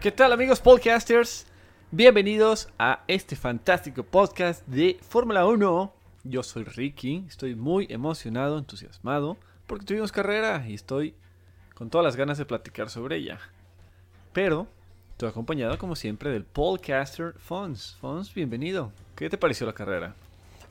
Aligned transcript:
¿Qué 0.00 0.10
tal 0.10 0.32
amigos 0.32 0.60
podcasters? 0.60 1.44
Bienvenidos 1.90 2.70
a 2.78 3.04
este 3.06 3.36
fantástico 3.36 4.02
podcast 4.02 4.66
de 4.66 4.98
Fórmula 5.06 5.44
1. 5.44 5.92
Yo 6.24 6.42
soy 6.42 6.64
Ricky, 6.64 7.26
estoy 7.28 7.54
muy 7.54 7.86
emocionado, 7.90 8.56
entusiasmado, 8.56 9.36
porque 9.66 9.84
tuvimos 9.84 10.10
carrera 10.10 10.64
y 10.66 10.72
estoy 10.72 11.14
con 11.74 11.90
todas 11.90 12.02
las 12.02 12.16
ganas 12.16 12.38
de 12.38 12.46
platicar 12.46 12.88
sobre 12.88 13.16
ella. 13.16 13.40
Pero 14.32 14.68
estoy 15.10 15.28
acompañado 15.28 15.76
como 15.76 15.94
siempre 15.94 16.30
del 16.30 16.46
podcaster 16.46 17.34
Fons. 17.38 17.98
Fons, 18.00 18.32
bienvenido. 18.32 18.92
¿Qué 19.14 19.28
te 19.28 19.36
pareció 19.36 19.66
la 19.66 19.74
carrera? 19.74 20.14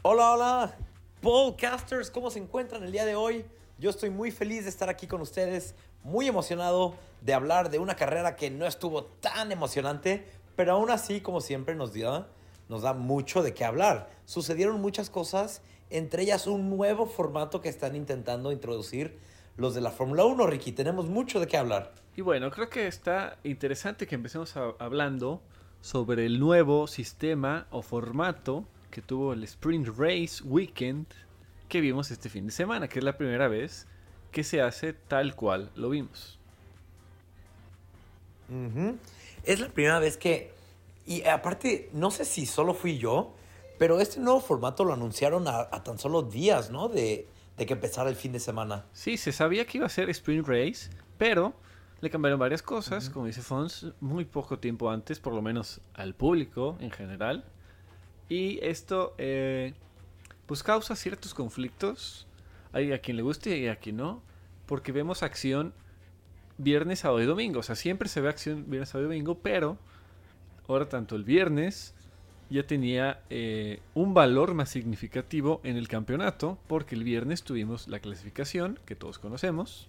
Hola, 0.01 0.31
hola, 0.31 0.75
podcasters, 1.21 2.09
¿cómo 2.09 2.31
se 2.31 2.39
encuentran 2.39 2.83
el 2.83 2.91
día 2.91 3.05
de 3.05 3.13
hoy? 3.13 3.45
Yo 3.77 3.91
estoy 3.91 4.09
muy 4.09 4.31
feliz 4.31 4.63
de 4.63 4.71
estar 4.71 4.89
aquí 4.89 5.05
con 5.05 5.21
ustedes, 5.21 5.75
muy 6.03 6.27
emocionado 6.27 6.95
de 7.21 7.33
hablar 7.33 7.69
de 7.69 7.79
una 7.79 7.95
carrera 7.95 8.35
que 8.35 8.49
no 8.49 8.65
estuvo 8.65 9.03
tan 9.03 9.51
emocionante, 9.51 10.25
pero 10.55 10.73
aún 10.73 10.91
así, 10.91 11.21
como 11.21 11.41
siempre, 11.41 11.75
nos 11.75 11.93
da, 11.93 12.27
nos 12.67 12.81
da 12.81 12.93
mucho 12.93 13.43
de 13.43 13.53
qué 13.53 13.65
hablar. 13.65 14.09
Sucedieron 14.25 14.81
muchas 14.81 15.09
cosas, 15.09 15.61
entre 15.89 16.23
ellas 16.23 16.47
un 16.47 16.69
nuevo 16.69 17.05
formato 17.05 17.61
que 17.61 17.69
están 17.69 17.95
intentando 17.95 18.51
introducir 18.51 19.19
los 19.57 19.75
de 19.75 19.81
la 19.81 19.91
Fórmula 19.91 20.25
1, 20.25 20.47
Ricky. 20.47 20.71
Tenemos 20.71 21.07
mucho 21.09 21.39
de 21.39 21.47
qué 21.47 21.57
hablar. 21.57 21.93
Y 22.15 22.21
bueno, 22.21 22.51
creo 22.51 22.69
que 22.69 22.87
está 22.87 23.37
interesante 23.43 24.07
que 24.07 24.15
empecemos 24.15 24.55
hablando 24.79 25.41
sobre 25.81 26.25
el 26.25 26.39
nuevo 26.39 26.87
sistema 26.87 27.67
o 27.71 27.81
formato 27.81 28.65
que 28.91 29.01
tuvo 29.01 29.33
el 29.33 29.43
Sprint 29.43 29.87
Race 29.97 30.43
Weekend 30.43 31.07
que 31.67 31.81
vimos 31.81 32.11
este 32.11 32.29
fin 32.29 32.47
de 32.47 32.51
semana, 32.51 32.87
que 32.87 32.99
es 32.99 33.05
la 33.05 33.17
primera 33.17 33.47
vez 33.47 33.87
que 34.31 34.43
se 34.43 34.61
hace 34.61 34.93
tal 34.93 35.35
cual 35.35 35.71
lo 35.75 35.89
vimos. 35.89 36.37
Es 39.43 39.59
la 39.59 39.69
primera 39.69 39.99
vez 39.99 40.17
que... 40.17 40.51
Y 41.05 41.23
aparte, 41.23 41.89
no 41.93 42.11
sé 42.11 42.25
si 42.25 42.45
solo 42.45 42.73
fui 42.73 42.97
yo, 42.97 43.33
pero 43.77 43.99
este 43.99 44.19
nuevo 44.19 44.39
formato 44.39 44.83
lo 44.85 44.93
anunciaron 44.93 45.47
a, 45.47 45.61
a 45.71 45.83
tan 45.83 45.97
solo 45.97 46.21
días, 46.21 46.69
¿no? 46.69 46.87
De, 46.87 47.27
de 47.57 47.65
que 47.65 47.73
empezara 47.73 48.09
el 48.09 48.15
fin 48.15 48.31
de 48.31 48.39
semana. 48.39 48.85
Sí, 48.93 49.17
se 49.17 49.31
sabía 49.31 49.65
que 49.65 49.79
iba 49.79 49.87
a 49.87 49.89
ser 49.89 50.09
Sprint 50.09 50.47
Race, 50.47 50.89
pero 51.17 51.53
le 52.01 52.09
cambiaron 52.09 52.39
varias 52.39 52.61
cosas, 52.61 53.09
como 53.09 53.25
dice 53.25 53.41
Fons, 53.41 53.87
muy 53.99 54.23
poco 54.25 54.59
tiempo 54.59 54.89
antes, 54.89 55.19
por 55.19 55.33
lo 55.33 55.41
menos 55.41 55.81
al 55.93 56.15
público 56.15 56.77
en 56.79 56.91
general. 56.91 57.43
Y 58.29 58.63
esto 58.63 59.15
eh, 59.17 59.73
pues 60.45 60.63
causa 60.63 60.95
ciertos 60.95 61.33
conflictos. 61.33 62.25
Hay 62.73 62.91
a 62.91 62.99
quien 62.99 63.17
le 63.17 63.23
guste 63.23 63.57
y 63.57 63.67
a 63.67 63.77
quien 63.77 63.97
no, 63.97 64.21
porque 64.65 64.91
vemos 64.91 65.23
acción 65.23 65.73
viernes, 66.57 66.99
sábado 66.99 67.21
y 67.21 67.25
domingo. 67.25 67.59
O 67.59 67.63
sea, 67.63 67.75
siempre 67.75 68.09
se 68.09 68.21
ve 68.21 68.29
acción 68.29 68.65
viernes, 68.69 68.89
sábado 68.89 69.07
y 69.07 69.15
domingo, 69.15 69.39
pero 69.39 69.77
ahora 70.67 70.87
tanto 70.87 71.15
el 71.15 71.23
viernes 71.23 71.93
ya 72.49 72.65
tenía 72.65 73.21
eh, 73.29 73.79
un 73.93 74.13
valor 74.13 74.53
más 74.53 74.69
significativo 74.69 75.61
en 75.63 75.77
el 75.77 75.87
campeonato, 75.87 76.57
porque 76.67 76.95
el 76.95 77.03
viernes 77.03 77.43
tuvimos 77.43 77.87
la 77.87 77.99
clasificación, 77.99 78.79
que 78.85 78.95
todos 78.95 79.19
conocemos, 79.19 79.87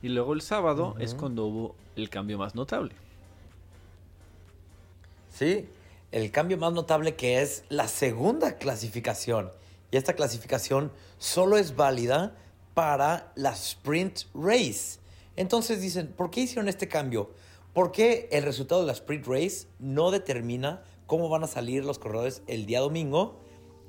y 0.00 0.08
luego 0.08 0.32
el 0.32 0.42
sábado 0.42 0.96
es 0.98 1.14
cuando 1.14 1.44
hubo 1.46 1.74
el 1.96 2.08
cambio 2.08 2.38
más 2.38 2.54
notable. 2.54 2.94
Sí, 5.30 5.66
el 6.12 6.30
cambio 6.30 6.58
más 6.58 6.72
notable 6.72 7.14
que 7.14 7.40
es 7.40 7.64
la 7.68 7.88
segunda 7.88 8.58
clasificación. 8.58 9.50
Y 9.92 9.98
esta 9.98 10.14
clasificación 10.14 10.90
solo 11.18 11.58
es 11.58 11.76
válida 11.76 12.34
para 12.74 13.30
la 13.36 13.50
sprint 13.50 14.22
race. 14.34 14.98
Entonces 15.36 15.82
dicen, 15.82 16.08
¿por 16.16 16.30
qué 16.30 16.40
hicieron 16.40 16.68
este 16.68 16.88
cambio? 16.88 17.30
¿Por 17.74 17.92
qué 17.92 18.28
el 18.32 18.42
resultado 18.42 18.80
de 18.80 18.86
la 18.86 18.94
sprint 18.94 19.26
race 19.26 19.66
no 19.78 20.10
determina 20.10 20.82
cómo 21.06 21.28
van 21.28 21.44
a 21.44 21.46
salir 21.46 21.84
los 21.84 21.98
corredores 21.98 22.42
el 22.46 22.64
día 22.64 22.80
domingo? 22.80 23.38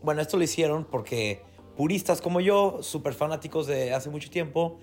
Bueno, 0.02 0.22
esto 0.22 0.36
lo 0.36 0.44
hicieron 0.44 0.84
porque 0.84 1.42
puristas 1.78 2.20
como 2.20 2.42
yo, 2.42 2.80
súper 2.82 3.14
fanáticos 3.14 3.66
de 3.66 3.94
hace 3.94 4.10
mucho 4.10 4.30
tiempo, 4.30 4.80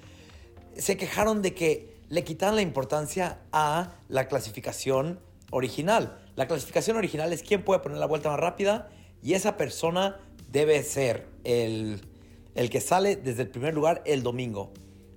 se 0.75 0.97
quejaron 0.97 1.43
de 1.43 1.55
que 1.55 2.01
le 2.09 2.25
quitaban 2.25 2.57
la 2.57 2.63
importancia 2.63 3.41
a 3.53 3.93
la 4.09 4.27
clasificación 4.27 5.21
original. 5.51 6.19
La 6.37 6.49
clasificación 6.49 6.97
original 6.97 7.31
es 7.35 7.43
quién 7.43 7.63
puede 7.63 7.81
poner 7.81 7.99
la 7.99 8.07
vuelta 8.07 8.31
más 8.31 8.41
rápida 8.41 8.89
y 9.23 9.35
esa 9.35 9.57
persona 9.57 10.19
debe 10.51 10.83
ser 10.83 11.29
el, 11.45 12.01
el 12.55 12.71
que 12.71 12.81
sale 12.81 13.17
desde 13.17 13.43
el 13.43 13.49
primer 13.49 13.75
lugar 13.75 14.03
el 14.07 14.23
domingo. 14.23 14.73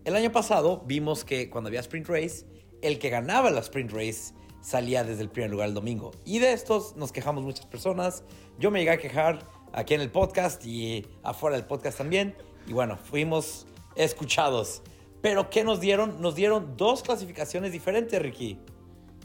El 0.05 0.15
año 0.15 0.31
pasado 0.31 0.83
vimos 0.85 1.23
que 1.23 1.49
cuando 1.49 1.69
había 1.69 1.79
sprint 1.79 2.07
race, 2.07 2.45
el 2.81 2.99
que 2.99 3.09
ganaba 3.09 3.49
la 3.49 3.61
sprint 3.61 3.91
race 3.91 4.33
salía 4.61 5.03
desde 5.03 5.21
el 5.23 5.29
primer 5.29 5.51
lugar 5.51 5.69
el 5.69 5.73
domingo. 5.73 6.11
Y 6.25 6.39
de 6.39 6.53
estos 6.53 6.95
nos 6.95 7.11
quejamos 7.11 7.43
muchas 7.43 7.65
personas. 7.65 8.23
Yo 8.59 8.71
me 8.71 8.79
llegué 8.79 8.91
a 8.91 8.97
quejar 8.97 9.47
aquí 9.73 9.93
en 9.93 10.01
el 10.01 10.11
podcast 10.11 10.65
y 10.65 11.05
afuera 11.23 11.55
del 11.55 11.65
podcast 11.65 11.97
también. 11.97 12.35
Y 12.67 12.73
bueno, 12.73 12.97
fuimos 12.97 13.65
escuchados. 13.95 14.81
Pero 15.21 15.49
¿qué 15.49 15.63
nos 15.63 15.79
dieron? 15.79 16.21
Nos 16.21 16.35
dieron 16.35 16.75
dos 16.77 17.01
clasificaciones 17.01 17.71
diferentes, 17.71 18.21
Ricky. 18.21 18.59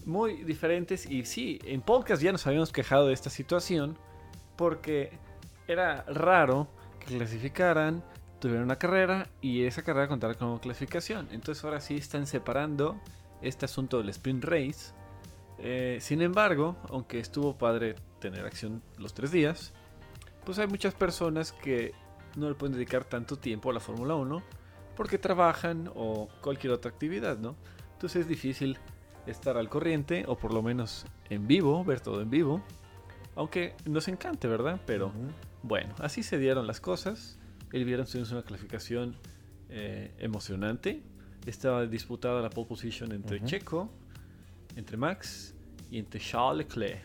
muy 0.05 0.45
diferentes 0.45 1.05
y 1.07 1.25
sí, 1.25 1.59
en 1.65 1.83
podcast 1.83 2.23
ya 2.23 2.33
nos 2.33 2.47
habíamos 2.47 2.73
quejado 2.73 3.09
de 3.09 3.15
esta 3.15 3.31
situación 3.31 3.99
porque 4.57 5.11
era 5.69 6.03
raro 6.09 6.67
que 6.99 7.17
clasificaran, 7.17 8.03
tuvieran 8.41 8.65
una 8.65 8.77
carrera 8.77 9.29
y 9.41 9.65
esa 9.65 9.83
carrera 9.83 10.09
contara 10.09 10.35
como 10.35 10.61
clasificación. 10.61 11.29
Entonces 11.31 11.63
ahora 11.63 11.81
sí 11.81 11.97
están 11.97 12.27
separando 12.27 12.99
este 13.43 13.67
asunto 13.67 13.99
del 13.99 14.09
sprint 14.09 14.45
race. 14.45 14.93
Eh, 15.59 15.99
sin 16.01 16.23
embargo, 16.23 16.77
aunque 16.89 17.21
estuvo 17.21 17.57
padre 17.57 17.97
tener 18.19 18.45
acción 18.47 18.83
los 18.97 19.13
tres 19.15 19.31
días, 19.31 19.73
pues 20.45 20.59
hay 20.59 20.67
muchas 20.67 20.95
personas 20.95 21.53
que 21.53 21.93
no 22.37 22.49
le 22.49 22.55
pueden 22.55 22.75
dedicar 22.75 23.05
tanto 23.05 23.37
tiempo 23.37 23.71
a 23.71 23.75
la 23.75 23.81
Fórmula 23.81 24.15
1 24.15 24.43
porque 24.97 25.19
trabajan 25.19 25.91
o 25.95 26.29
cualquier 26.41 26.73
otra 26.73 26.91
actividad, 26.91 27.39
¿no? 27.39 27.55
Entonces 27.93 28.23
es 28.23 28.29
difícil 28.29 28.79
estar 29.27 29.57
al 29.57 29.69
corriente 29.69 30.25
o 30.27 30.37
por 30.37 30.55
lo 30.55 30.63
menos 30.63 31.05
en 31.29 31.47
vivo, 31.47 31.85
ver 31.85 32.01
todo 32.01 32.23
en 32.23 32.31
vivo. 32.31 32.63
Aunque 33.39 33.77
nos 33.85 34.09
encante, 34.09 34.49
¿verdad? 34.49 34.81
Pero 34.85 35.13
bueno, 35.63 35.95
así 36.01 36.25
se 36.25 36.39
dieron 36.39 36.67
las 36.67 36.81
cosas. 36.81 37.39
El 37.73 37.85
viernes 37.85 38.11
tuvimos 38.11 38.33
una 38.33 38.43
clasificación 38.43 39.15
eh, 39.69 40.13
emocionante. 40.19 41.05
Estaba 41.47 41.87
disputada 41.87 42.43
la 42.43 42.51
pole 42.51 42.67
position 42.67 43.13
entre. 43.13 43.41
Checo, 43.45 43.91
entre 44.75 44.97
Max 44.97 45.55
y 45.89 46.01
entre 46.01 46.19
Charles 46.19 46.67
Leclerc. 46.67 47.05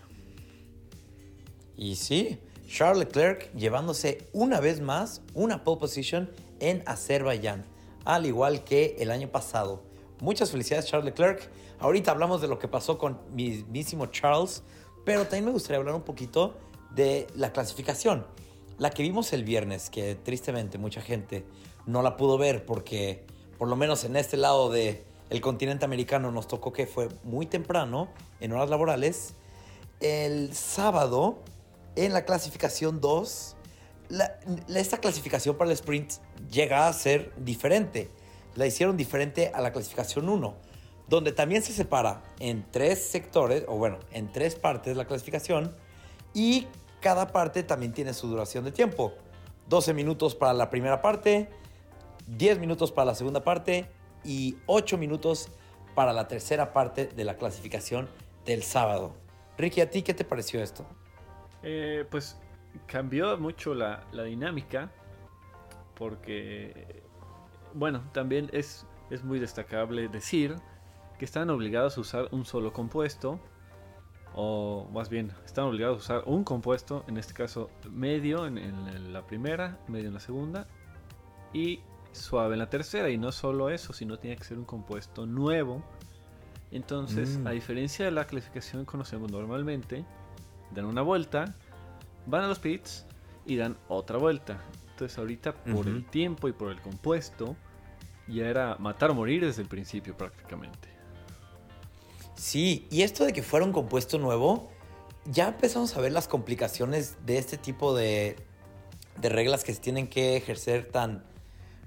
Y 1.78 1.96
sí, 1.98 2.40
Charles 2.68 3.06
Leclerc 3.06 3.54
llevándose 3.54 4.28
una 4.34 4.60
vez 4.60 4.82
más 4.82 5.22
una 5.36 5.64
pole 5.64 5.82
position 5.82 6.32
en 6.60 6.82
Azerbaiyán, 6.88 7.64
al 8.06 8.26
igual 8.26 8.64
que 8.64 8.96
el 8.98 9.12
año 9.12 9.28
pasado. 9.28 9.84
Muchas 10.20 10.50
felicidades 10.50 10.88
Charles 10.88 11.06
Leclerc. 11.06 11.48
Ahorita 11.78 12.10
hablamos 12.10 12.42
de 12.42 12.48
lo 12.48 12.58
que 12.58 12.68
pasó 12.68 12.98
con 12.98 13.20
mismísimo 13.36 14.08
Charles, 14.08 14.64
pero 15.06 15.24
también 15.24 15.46
me 15.46 15.52
gustaría 15.52 15.78
hablar 15.78 15.96
un 15.96 16.02
poquito 16.04 16.56
de 16.92 17.28
la 17.36 17.52
clasificación. 17.52 18.26
La 18.78 18.90
que 18.90 19.04
vimos 19.04 19.34
el 19.34 19.44
viernes, 19.44 19.90
que 19.90 20.16
tristemente 20.16 20.78
mucha 20.78 21.02
gente 21.02 21.46
no 21.86 22.02
la 22.02 22.18
pudo 22.18 22.38
ver 22.38 22.66
porque 22.66 23.26
por 23.58 23.68
lo 23.68 23.76
menos 23.76 24.04
en 24.04 24.16
este 24.16 24.38
lado 24.38 24.70
del 24.72 25.02
el 25.30 25.42
continente 25.42 25.86
americano 25.86 26.32
nos 26.32 26.48
tocó 26.48 26.74
que 26.74 26.86
fue 26.88 27.10
muy 27.24 27.46
temprano, 27.46 28.10
en 28.40 28.52
horas 28.52 28.70
laborales. 28.70 29.34
El 30.00 30.54
sábado, 30.56 31.40
en 31.96 32.14
la 32.14 32.26
clasificación 32.26 33.00
2, 33.02 33.56
la- 34.10 34.38
la- 34.68 34.80
esta 34.80 34.98
clasificación 34.98 35.56
para 35.58 35.72
el 35.72 35.76
sprint 35.76 36.12
llega 36.52 36.88
a 36.88 36.94
ser 36.94 37.32
diferente. 37.38 38.10
La 38.56 38.68
hicieron 38.68 38.98
diferente 38.98 39.52
a 39.54 39.62
la 39.62 39.72
clasificación 39.72 40.30
1, 40.30 40.54
donde 41.08 41.32
también 41.32 41.62
se 41.62 41.74
separa 41.74 42.24
en 42.40 42.66
tres 42.72 43.04
sectores, 43.06 43.66
o 43.68 43.78
bueno, 43.78 44.00
en 44.12 44.32
tres 44.32 44.56
partes 44.56 44.96
la 44.98 45.06
clasificación, 45.06 45.76
y 46.34 46.68
cada 47.02 47.28
parte 47.32 47.64
también 47.64 47.94
tiene 47.94 48.14
su 48.14 48.28
duración 48.28 48.64
de 48.64 48.72
tiempo. 48.72 49.14
12 49.68 49.94
minutos 49.94 50.36
para 50.36 50.54
la 50.54 50.70
primera 50.70 51.02
parte, 51.02 51.50
10 52.28 52.60
minutos 52.60 52.92
para 52.92 53.06
la 53.06 53.16
segunda 53.16 53.44
parte 53.44 53.90
y 54.24 54.58
8 54.66 54.98
minutos 54.98 55.50
para 55.96 56.14
la 56.14 56.28
tercera 56.28 56.74
parte 56.74 57.08
de 57.08 57.24
la 57.24 57.38
clasificación 57.38 58.10
del 58.46 58.64
sábado. 58.64 59.14
Ricky, 59.58 59.82
¿a 59.82 59.90
ti 59.90 60.02
qué 60.02 60.14
te 60.14 60.24
pareció 60.24 60.62
esto? 60.62 60.86
Eh, 61.62 62.06
pues 62.10 62.38
cambió 62.88 63.38
mucho 63.38 63.74
la, 63.74 64.06
la 64.12 64.24
dinámica 64.24 64.92
porque, 65.96 67.04
bueno, 67.74 68.04
también 68.12 68.50
es, 68.52 68.86
es 69.10 69.24
muy 69.24 69.40
destacable 69.40 70.08
decir 70.08 70.56
que 71.24 71.26
están 71.26 71.50
obligados 71.52 71.98
a 71.98 72.02
usar 72.02 72.28
un 72.32 72.44
solo 72.44 72.74
compuesto, 72.74 73.40
o 74.36 74.90
más 74.92 75.08
bien, 75.08 75.32
están 75.46 75.64
obligados 75.64 75.96
a 75.96 76.00
usar 76.00 76.24
un 76.26 76.44
compuesto, 76.44 77.06
en 77.08 77.16
este 77.16 77.34
caso 77.34 77.70
medio 77.90 78.46
en, 78.46 78.58
en 78.58 79.14
la 79.14 79.26
primera, 79.26 79.80
medio 79.88 80.10
en 80.10 80.16
la 80.16 80.20
segunda, 80.20 80.68
y 81.54 81.80
suave 82.12 82.56
en 82.56 82.60
la 82.60 82.70
tercera, 82.70 83.10
y 83.10 83.18
no 83.18 83.32
solo 83.32 83.70
eso, 83.70 83.94
sino 83.94 84.20
tiene 84.20 84.36
que 84.36 84.44
ser 84.44 84.58
un 84.58 84.66
compuesto 84.66 85.26
nuevo 85.26 85.82
Entonces, 86.72 87.38
Mm. 87.38 87.48
a 87.48 87.52
diferencia 87.52 88.04
de 88.04 88.12
la 88.12 88.26
clasificación 88.26 88.82
que 88.82 88.88
conocemos 88.88 89.32
normalmente, 89.32 90.04
dan 90.72 90.84
una 90.84 91.04
vuelta, 91.04 91.56
van 92.26 92.44
a 92.44 92.48
los 92.50 92.60
pits 92.60 93.06
y 93.46 93.56
dan 93.56 93.78
otra 93.88 94.18
vuelta. 94.18 94.58
Entonces, 94.90 95.18
ahorita 95.18 95.54
por 95.54 95.88
el 95.88 96.04
tiempo 96.04 96.50
y 96.50 96.52
por 96.52 96.70
el 96.70 96.82
compuesto, 96.82 97.56
ya 98.28 98.48
era 98.50 98.76
matar 98.78 99.12
o 99.12 99.14
morir 99.14 99.46
desde 99.46 99.62
el 99.62 99.70
principio 99.70 100.18
prácticamente. 100.18 100.93
Sí, 102.44 102.86
y 102.92 103.04
esto 103.04 103.24
de 103.24 103.32
que 103.32 103.42
fuera 103.42 103.66
un 103.66 103.72
compuesto 103.72 104.20
nuevo, 104.20 104.68
ya 105.24 105.48
empezamos 105.48 105.96
a 105.96 106.02
ver 106.02 106.12
las 106.12 106.28
complicaciones 106.28 107.16
de 107.26 107.38
este 107.38 107.58
tipo 107.58 107.96
de, 107.96 108.36
de 109.22 109.30
reglas 109.30 109.64
que 109.64 109.74
se 109.74 109.80
tienen 109.80 110.10
que 110.10 110.36
ejercer 110.36 110.92
tan, 110.92 111.24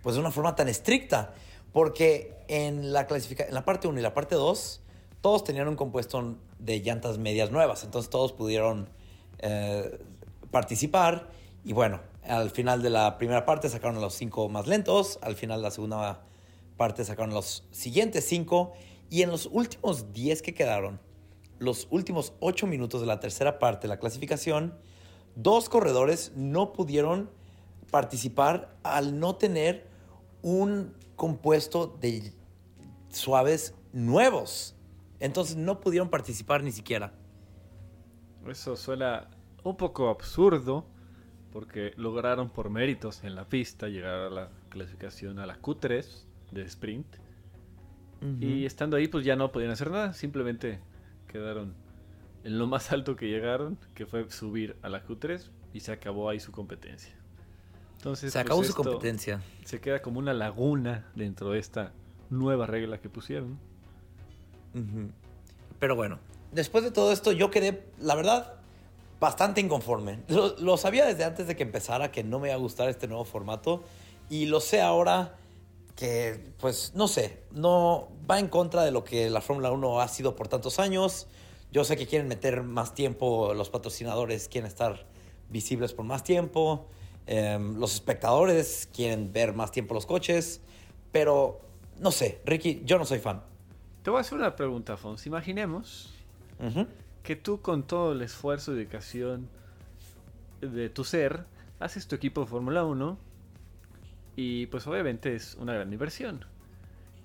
pues 0.02 0.14
de 0.14 0.22
una 0.22 0.30
forma 0.30 0.56
tan 0.56 0.68
estricta. 0.68 1.34
Porque 1.74 2.38
en 2.48 2.94
la, 2.94 3.06
en 3.06 3.54
la 3.54 3.66
parte 3.66 3.86
1 3.86 3.98
y 3.98 4.02
la 4.02 4.14
parte 4.14 4.34
2, 4.34 4.80
todos 5.20 5.44
tenían 5.44 5.68
un 5.68 5.76
compuesto 5.76 6.38
de 6.58 6.80
llantas 6.80 7.18
medias 7.18 7.50
nuevas. 7.50 7.84
Entonces 7.84 8.08
todos 8.08 8.32
pudieron 8.32 8.88
eh, 9.40 10.00
participar. 10.50 11.28
Y 11.66 11.74
bueno, 11.74 12.00
al 12.26 12.48
final 12.48 12.80
de 12.80 12.88
la 12.88 13.18
primera 13.18 13.44
parte 13.44 13.68
sacaron 13.68 14.00
los 14.00 14.14
cinco 14.14 14.48
más 14.48 14.66
lentos. 14.66 15.18
Al 15.20 15.36
final 15.36 15.58
de 15.58 15.64
la 15.64 15.70
segunda 15.70 16.22
parte 16.78 17.04
sacaron 17.04 17.34
los 17.34 17.64
siguientes 17.72 18.26
cinco. 18.26 18.72
Y 19.10 19.22
en 19.22 19.30
los 19.30 19.46
últimos 19.46 20.12
10 20.12 20.42
que 20.42 20.54
quedaron, 20.54 21.00
los 21.58 21.86
últimos 21.90 22.34
8 22.40 22.66
minutos 22.66 23.00
de 23.00 23.06
la 23.06 23.20
tercera 23.20 23.58
parte 23.58 23.82
de 23.82 23.88
la 23.88 23.98
clasificación, 23.98 24.74
dos 25.34 25.68
corredores 25.68 26.32
no 26.34 26.72
pudieron 26.72 27.30
participar 27.90 28.76
al 28.82 29.18
no 29.18 29.36
tener 29.36 29.86
un 30.42 30.94
compuesto 31.14 31.86
de 32.00 32.32
suaves 33.10 33.74
nuevos. 33.92 34.74
Entonces 35.20 35.56
no 35.56 35.80
pudieron 35.80 36.10
participar 36.10 36.62
ni 36.62 36.72
siquiera. 36.72 37.14
Eso 38.46 38.76
suena 38.76 39.28
un 39.64 39.76
poco 39.76 40.08
absurdo 40.08 40.86
porque 41.52 41.92
lograron 41.96 42.50
por 42.50 42.70
méritos 42.70 43.24
en 43.24 43.34
la 43.34 43.48
pista 43.48 43.88
llegar 43.88 44.20
a 44.20 44.30
la 44.30 44.50
clasificación 44.68 45.38
a 45.38 45.46
la 45.46 45.60
Q3 45.60 46.04
de 46.52 46.62
sprint. 46.62 47.06
Y 48.40 48.64
estando 48.64 48.96
ahí, 48.96 49.08
pues 49.08 49.24
ya 49.24 49.36
no 49.36 49.52
podían 49.52 49.70
hacer 49.70 49.90
nada. 49.90 50.12
Simplemente 50.12 50.80
quedaron 51.28 51.74
en 52.44 52.58
lo 52.58 52.66
más 52.66 52.92
alto 52.92 53.16
que 53.16 53.28
llegaron, 53.28 53.76
que 53.94 54.06
fue 54.06 54.30
subir 54.30 54.76
a 54.82 54.88
la 54.88 55.04
Q3 55.04 55.50
y 55.72 55.80
se 55.80 55.92
acabó 55.92 56.28
ahí 56.30 56.40
su 56.40 56.52
competencia. 56.52 57.12
Entonces, 57.96 58.32
Se 58.32 58.38
pues, 58.38 58.46
acabó 58.46 58.64
su 58.64 58.74
competencia. 58.74 59.42
Se 59.64 59.80
queda 59.80 60.00
como 60.00 60.18
una 60.18 60.32
laguna 60.32 61.06
dentro 61.14 61.50
de 61.50 61.58
esta 61.58 61.92
nueva 62.30 62.66
regla 62.66 62.98
que 62.98 63.08
pusieron. 63.08 63.58
Pero 65.78 65.96
bueno, 65.96 66.18
después 66.52 66.84
de 66.84 66.90
todo 66.90 67.10
esto, 67.10 67.32
yo 67.32 67.50
quedé, 67.50 67.86
la 67.98 68.14
verdad, 68.14 68.54
bastante 69.18 69.60
inconforme. 69.60 70.20
Lo, 70.28 70.56
lo 70.58 70.76
sabía 70.76 71.04
desde 71.06 71.24
antes 71.24 71.46
de 71.46 71.56
que 71.56 71.62
empezara 71.62 72.12
que 72.12 72.22
no 72.22 72.38
me 72.38 72.48
iba 72.48 72.54
a 72.54 72.58
gustar 72.58 72.88
este 72.88 73.08
nuevo 73.08 73.24
formato. 73.24 73.84
Y 74.28 74.46
lo 74.46 74.60
sé 74.60 74.80
ahora 74.80 75.36
que, 75.96 76.52
pues, 76.60 76.92
no 76.94 77.08
sé, 77.08 77.42
no 77.50 78.08
va 78.30 78.38
en 78.38 78.48
contra 78.48 78.84
de 78.84 78.90
lo 78.90 79.02
que 79.02 79.30
la 79.30 79.40
Fórmula 79.40 79.72
1 79.72 80.00
ha 80.00 80.08
sido 80.08 80.36
por 80.36 80.46
tantos 80.46 80.78
años. 80.78 81.26
Yo 81.72 81.84
sé 81.84 81.96
que 81.96 82.06
quieren 82.06 82.28
meter 82.28 82.62
más 82.62 82.94
tiempo, 82.94 83.54
los 83.54 83.70
patrocinadores 83.70 84.48
quieren 84.48 84.68
estar 84.68 85.06
visibles 85.48 85.94
por 85.94 86.04
más 86.04 86.22
tiempo, 86.22 86.86
em, 87.26 87.78
los 87.78 87.94
espectadores 87.94 88.88
quieren 88.92 89.32
ver 89.32 89.54
más 89.54 89.72
tiempo 89.72 89.94
los 89.94 90.06
coches, 90.06 90.60
pero 91.12 91.60
no 91.98 92.10
sé, 92.10 92.40
Ricky, 92.44 92.82
yo 92.84 92.98
no 92.98 93.04
soy 93.04 93.18
fan. 93.18 93.42
Te 94.02 94.10
voy 94.10 94.18
a 94.18 94.20
hacer 94.20 94.38
una 94.38 94.54
pregunta, 94.54 94.92
Afonso. 94.94 95.28
Imaginemos 95.28 96.12
que 97.22 97.36
tú 97.36 97.60
con 97.60 97.82
todo 97.82 98.12
el 98.12 98.22
esfuerzo 98.22 98.72
y 98.72 98.76
dedicación 98.76 99.48
de 100.60 100.88
tu 100.90 101.04
ser, 101.04 101.44
haces 101.80 102.06
tu 102.06 102.14
equipo 102.14 102.42
de 102.42 102.46
Fórmula 102.46 102.84
1 102.84 103.18
y 104.36 104.66
pues 104.66 104.86
obviamente 104.86 105.34
es 105.34 105.56
una 105.58 105.72
gran 105.72 105.92
inversión. 105.92 106.44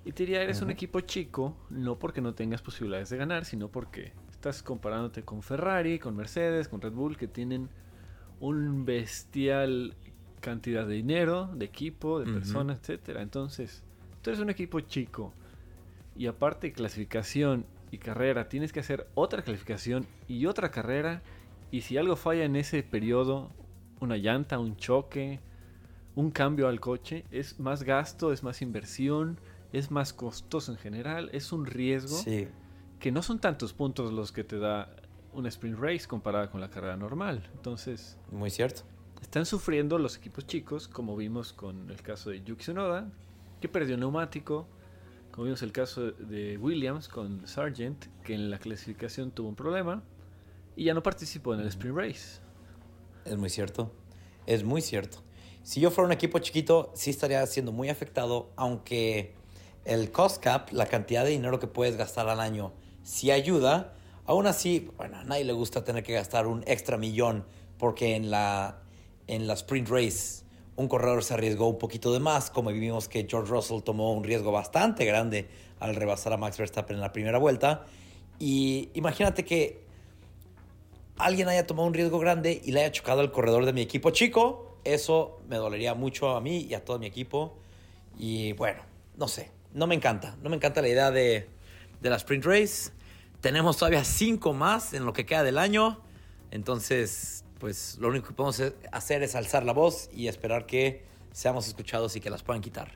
Y 0.04 0.12
te 0.12 0.24
diría, 0.24 0.42
eres 0.42 0.62
un 0.62 0.70
equipo 0.70 1.00
chico, 1.00 1.56
no 1.70 1.96
porque 1.98 2.20
no 2.20 2.34
tengas 2.34 2.60
posibilidades 2.60 3.10
de 3.10 3.18
ganar, 3.18 3.44
sino 3.44 3.68
porque 3.68 4.12
estás 4.32 4.62
comparándote 4.62 5.22
con 5.22 5.42
Ferrari, 5.42 6.00
con 6.00 6.16
Mercedes, 6.16 6.66
con 6.66 6.80
Red 6.80 6.92
Bull, 6.92 7.16
que 7.16 7.28
tienen 7.28 7.68
un 8.40 8.84
bestial 8.84 9.94
cantidad 10.40 10.86
de 10.88 10.94
dinero, 10.94 11.48
de 11.54 11.66
equipo, 11.66 12.18
de 12.18 12.32
personas, 12.32 12.80
etcétera. 12.80 13.22
Entonces, 13.22 13.84
tú 14.22 14.30
eres 14.30 14.40
un 14.40 14.50
equipo 14.50 14.80
chico 14.80 15.32
y 16.16 16.26
aparte 16.26 16.68
de 16.68 16.72
clasificación 16.72 17.64
y 17.92 17.98
carrera, 17.98 18.48
tienes 18.48 18.72
que 18.72 18.80
hacer 18.80 19.06
otra 19.14 19.42
clasificación 19.42 20.06
y 20.26 20.46
otra 20.46 20.70
carrera. 20.70 21.22
Y 21.70 21.82
si 21.82 21.96
algo 21.96 22.16
falla 22.16 22.44
en 22.44 22.56
ese 22.56 22.82
periodo, 22.82 23.50
una 24.00 24.16
llanta, 24.16 24.58
un 24.58 24.76
choque, 24.76 25.38
un 26.14 26.30
cambio 26.30 26.68
al 26.68 26.80
coche, 26.80 27.24
es 27.30 27.58
más 27.58 27.82
gasto, 27.82 28.32
es 28.32 28.42
más 28.42 28.62
inversión, 28.62 29.40
es 29.72 29.90
más 29.90 30.12
costoso 30.12 30.72
en 30.72 30.78
general, 30.78 31.30
es 31.32 31.52
un 31.52 31.64
riesgo 31.66 32.16
Sí, 32.16 32.48
que 33.00 33.10
no 33.10 33.22
son 33.22 33.40
tantos 33.40 33.72
puntos 33.72 34.12
los 34.12 34.32
que 34.32 34.44
te 34.44 34.58
da 34.58 34.94
un 35.32 35.46
sprint 35.46 35.78
race 35.78 36.06
comparada 36.06 36.50
con 36.50 36.60
la 36.60 36.68
carrera 36.70 36.96
normal. 36.96 37.48
Entonces, 37.54 38.18
muy 38.30 38.50
cierto. 38.50 38.82
están 39.22 39.46
sufriendo 39.46 39.98
los 39.98 40.16
equipos 40.16 40.46
chicos, 40.46 40.88
como 40.88 41.16
vimos 41.16 41.52
con 41.52 41.90
el 41.90 42.02
caso 42.02 42.30
de 42.30 42.42
Yuki 42.42 42.62
Tsunoda, 42.62 43.10
que 43.60 43.68
perdió 43.68 43.96
neumático, 43.96 44.66
como 45.30 45.44
vimos 45.44 45.62
el 45.62 45.72
caso 45.72 46.12
de 46.12 46.58
Williams 46.58 47.08
con 47.08 47.46
Sargent, 47.46 48.04
que 48.22 48.34
en 48.34 48.50
la 48.50 48.58
clasificación 48.58 49.30
tuvo 49.30 49.48
un 49.48 49.54
problema 49.56 50.02
y 50.76 50.84
ya 50.84 50.94
no 50.94 51.02
participó 51.02 51.54
en 51.54 51.60
el 51.60 51.68
sprint 51.68 51.96
race. 51.96 52.40
Es 53.24 53.36
muy 53.38 53.48
cierto. 53.48 53.90
Es 54.46 54.64
muy 54.64 54.82
cierto. 54.82 55.22
Si 55.62 55.80
yo 55.80 55.90
fuera 55.90 56.06
un 56.06 56.12
equipo 56.12 56.38
chiquito, 56.40 56.90
sí 56.94 57.10
estaría 57.10 57.46
siendo 57.46 57.70
muy 57.70 57.88
afectado, 57.88 58.50
aunque 58.56 59.34
el 59.84 60.10
cost 60.10 60.42
cap, 60.42 60.70
la 60.72 60.86
cantidad 60.86 61.24
de 61.24 61.30
dinero 61.30 61.60
que 61.60 61.68
puedes 61.68 61.96
gastar 61.96 62.28
al 62.28 62.40
año, 62.40 62.72
sí 63.02 63.30
ayuda. 63.30 63.94
Aún 64.26 64.46
así, 64.46 64.90
bueno, 64.96 65.18
a 65.18 65.24
nadie 65.24 65.44
le 65.44 65.52
gusta 65.52 65.84
tener 65.84 66.02
que 66.02 66.14
gastar 66.14 66.46
un 66.46 66.64
extra 66.66 66.96
millón 66.96 67.44
porque 67.78 68.16
en 68.16 68.30
la, 68.30 68.82
en 69.26 69.46
la 69.46 69.54
sprint 69.54 69.88
race 69.88 70.44
un 70.74 70.88
corredor 70.88 71.22
se 71.22 71.34
arriesgó 71.34 71.68
un 71.68 71.78
poquito 71.78 72.12
de 72.12 72.20
más, 72.20 72.50
como 72.50 72.70
vimos 72.70 73.08
que 73.08 73.26
George 73.28 73.50
Russell 73.50 73.82
tomó 73.82 74.12
un 74.12 74.24
riesgo 74.24 74.50
bastante 74.52 75.04
grande 75.04 75.48
al 75.78 75.94
rebasar 75.94 76.32
a 76.32 76.36
Max 76.36 76.58
Verstappen 76.58 76.96
en 76.96 77.00
la 77.00 77.12
primera 77.12 77.38
vuelta. 77.38 77.84
Y 78.38 78.90
imagínate 78.94 79.44
que 79.44 79.84
alguien 81.18 81.48
haya 81.48 81.66
tomado 81.66 81.86
un 81.86 81.94
riesgo 81.94 82.18
grande 82.18 82.60
y 82.64 82.72
le 82.72 82.80
haya 82.80 82.92
chocado 82.92 83.20
al 83.20 83.30
corredor 83.30 83.64
de 83.64 83.72
mi 83.72 83.82
equipo 83.82 84.10
chico, 84.10 84.71
eso 84.84 85.40
me 85.48 85.56
dolería 85.56 85.94
mucho 85.94 86.36
a 86.36 86.40
mí 86.40 86.66
y 86.68 86.74
a 86.74 86.84
todo 86.84 86.98
mi 86.98 87.06
equipo. 87.06 87.58
Y 88.18 88.52
bueno, 88.54 88.82
no 89.16 89.28
sé, 89.28 89.50
no 89.72 89.86
me 89.86 89.94
encanta. 89.94 90.36
No 90.42 90.50
me 90.50 90.56
encanta 90.56 90.82
la 90.82 90.88
idea 90.88 91.10
de, 91.10 91.48
de 92.00 92.10
la 92.10 92.16
sprint 92.16 92.44
race. 92.44 92.92
Tenemos 93.40 93.76
todavía 93.76 94.04
cinco 94.04 94.52
más 94.52 94.94
en 94.94 95.04
lo 95.04 95.12
que 95.12 95.26
queda 95.26 95.42
del 95.42 95.58
año. 95.58 96.00
Entonces, 96.50 97.44
pues 97.58 97.96
lo 97.98 98.08
único 98.08 98.28
que 98.28 98.34
podemos 98.34 98.60
hacer 98.90 99.22
es 99.22 99.34
alzar 99.34 99.64
la 99.64 99.72
voz 99.72 100.10
y 100.12 100.28
esperar 100.28 100.66
que 100.66 101.04
seamos 101.32 101.66
escuchados 101.68 102.14
y 102.16 102.20
que 102.20 102.30
las 102.30 102.42
puedan 102.42 102.60
quitar. 102.60 102.92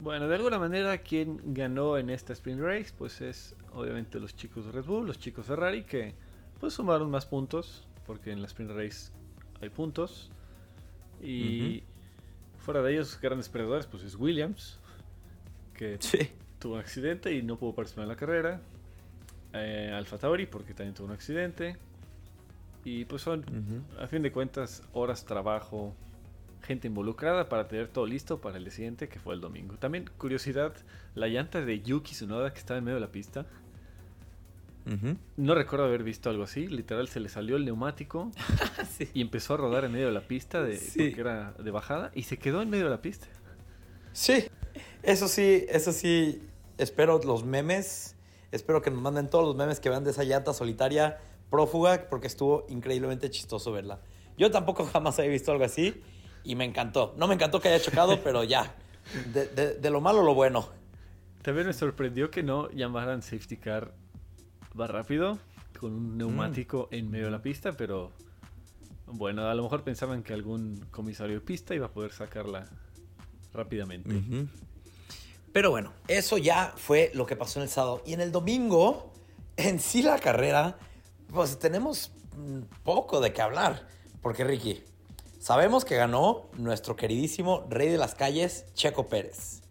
Bueno, 0.00 0.28
de 0.28 0.34
alguna 0.34 0.58
manera 0.58 0.98
quien 0.98 1.40
ganó 1.54 1.96
en 1.96 2.10
esta 2.10 2.34
sprint 2.34 2.60
race 2.60 2.92
pues 2.96 3.22
es 3.22 3.56
obviamente 3.72 4.20
los 4.20 4.36
chicos 4.36 4.66
de 4.66 4.72
Red 4.72 4.84
Bull, 4.84 5.06
los 5.06 5.18
chicos 5.18 5.46
Ferrari 5.46 5.84
que 5.84 6.14
pues 6.60 6.74
sumaron 6.74 7.10
más 7.10 7.24
puntos 7.24 7.88
porque 8.06 8.30
en 8.30 8.42
la 8.42 8.46
sprint 8.46 8.72
race 8.72 9.10
hay 9.62 9.70
puntos 9.70 10.30
y 11.22 11.82
fuera 12.58 12.82
de 12.82 12.92
ellos 12.92 13.18
grandes 13.20 13.48
perdedores 13.48 13.86
pues 13.86 14.02
es 14.02 14.14
Williams 14.16 14.78
que 15.74 15.96
Sí. 16.00 16.18
tuvo 16.58 16.74
un 16.74 16.80
accidente 16.80 17.32
y 17.34 17.42
no 17.42 17.56
pudo 17.58 17.74
participar 17.74 18.04
en 18.04 18.08
la 18.08 18.16
carrera. 18.16 18.60
Eh, 19.52 19.92
Alfa 19.94 20.18
Tauri 20.18 20.46
porque 20.46 20.74
también 20.74 20.94
tuvo 20.94 21.06
un 21.08 21.12
accidente. 21.12 21.76
Y 22.84 23.04
pues 23.04 23.22
son, 23.22 23.44
a 23.98 24.06
fin 24.06 24.22
de 24.22 24.30
cuentas, 24.30 24.82
horas 24.92 25.24
trabajo, 25.24 25.92
gente 26.62 26.86
involucrada 26.86 27.48
para 27.48 27.66
tener 27.66 27.88
todo 27.88 28.06
listo 28.06 28.40
para 28.40 28.58
el 28.58 28.70
siguiente, 28.70 29.08
que 29.08 29.18
fue 29.18 29.34
el 29.34 29.40
domingo. 29.40 29.76
También, 29.76 30.08
curiosidad, 30.18 30.72
la 31.16 31.26
llanta 31.26 31.60
de 31.64 31.82
Yuki 31.82 32.12
Tsunoda 32.12 32.52
que 32.52 32.60
estaba 32.60 32.78
en 32.78 32.84
medio 32.84 32.96
de 32.96 33.00
la 33.00 33.10
pista. 33.10 33.44
No 35.36 35.54
recuerdo 35.54 35.86
haber 35.86 36.02
visto 36.04 36.30
algo 36.30 36.44
así. 36.44 36.66
Literal, 36.68 37.08
se 37.08 37.18
le 37.20 37.28
salió 37.28 37.56
el 37.56 37.64
neumático 37.64 38.30
Sí. 38.96 39.08
y 39.14 39.20
empezó 39.20 39.54
a 39.54 39.56
rodar 39.56 39.84
en 39.84 39.92
medio 39.92 40.06
de 40.06 40.12
la 40.12 40.20
pista 40.20 40.62
de, 40.62 40.78
Sí. 40.78 41.06
porque 41.08 41.20
era 41.20 41.52
de 41.58 41.70
bajada 41.70 42.10
y 42.14 42.22
se 42.22 42.38
quedó 42.38 42.62
en 42.62 42.70
medio 42.70 42.84
de 42.84 42.90
la 42.90 43.02
pista. 43.02 43.26
Sí, 44.12 44.44
eso 45.02 45.28
sí, 45.28 45.66
eso 45.68 45.92
sí, 45.92 46.40
espero 46.78 47.20
los 47.24 47.44
memes, 47.44 48.14
espero 48.52 48.80
que 48.80 48.90
nos 48.90 49.02
manden 49.02 49.28
todos 49.28 49.44
los 49.44 49.56
memes 49.56 49.80
que 49.80 49.90
vean 49.90 50.04
de 50.04 50.10
esa 50.12 50.24
llanta 50.24 50.54
solitaria 50.54 51.18
prófuga, 51.50 52.06
porque 52.08 52.26
estuvo 52.28 52.64
increíblemente 52.68 53.28
chistoso 53.30 53.72
verla. 53.72 54.00
Yo 54.38 54.50
tampoco 54.50 54.84
jamás 54.86 55.18
había 55.18 55.32
visto 55.32 55.52
algo 55.52 55.64
así 55.64 56.00
y 56.44 56.54
me 56.54 56.64
encantó. 56.64 57.14
No 57.18 57.26
me 57.28 57.34
encantó 57.34 57.60
que 57.60 57.68
haya 57.68 57.82
chocado, 57.84 58.20
pero 58.24 58.44
ya, 58.44 58.74
de, 59.34 59.46
de- 59.48 59.74
de 59.74 59.90
lo 59.90 60.00
malo 60.00 60.22
lo 60.22 60.34
bueno. 60.34 60.68
También 61.42 61.66
me 61.66 61.72
sorprendió 61.72 62.30
que 62.30 62.42
no 62.42 62.70
llamaran 62.70 63.22
safety 63.22 63.56
car 63.58 63.92
va 64.78 64.86
rápido 64.86 65.38
con 65.78 65.92
un 65.92 66.18
neumático 66.18 66.88
en 66.90 67.10
medio 67.10 67.26
de 67.26 67.30
la 67.30 67.42
pista, 67.42 67.72
pero 67.72 68.10
bueno, 69.06 69.48
a 69.48 69.54
lo 69.54 69.62
mejor 69.62 69.84
pensaban 69.84 70.22
que 70.22 70.32
algún 70.32 70.84
comisario 70.90 71.36
de 71.36 71.40
pista 71.40 71.74
iba 71.74 71.86
a 71.86 71.90
poder 71.90 72.12
sacarla 72.12 72.66
rápidamente. 73.52 74.14
Ujú. 74.14 74.48
Pero 75.52 75.70
bueno, 75.70 75.92
eso 76.08 76.36
ya 76.38 76.74
fue 76.76 77.10
lo 77.14 77.24
que 77.24 77.36
pasó 77.36 77.60
en 77.60 77.64
el 77.64 77.68
sábado. 77.68 78.02
Y 78.04 78.12
en 78.12 78.20
el 78.20 78.32
domingo, 78.32 79.12
en 79.56 79.80
sí 79.80 80.02
la 80.02 80.18
carrera, 80.18 80.76
pues 81.32 81.58
tenemos 81.58 82.12
mm, 82.36 82.60
poco 82.82 83.20
de 83.20 83.32
qué 83.32 83.42
hablar. 83.42 83.86
Porque 84.20 84.44
Ricky, 84.44 84.82
sabemos 85.38 85.84
que 85.84 85.96
ganó 85.96 86.50
nuestro 86.58 86.96
queridísimo 86.96 87.66
rey 87.70 87.88
de 87.88 87.96
las 87.96 88.14
calles, 88.14 88.66
Checo 88.74 89.06
Pérez. 89.06 89.62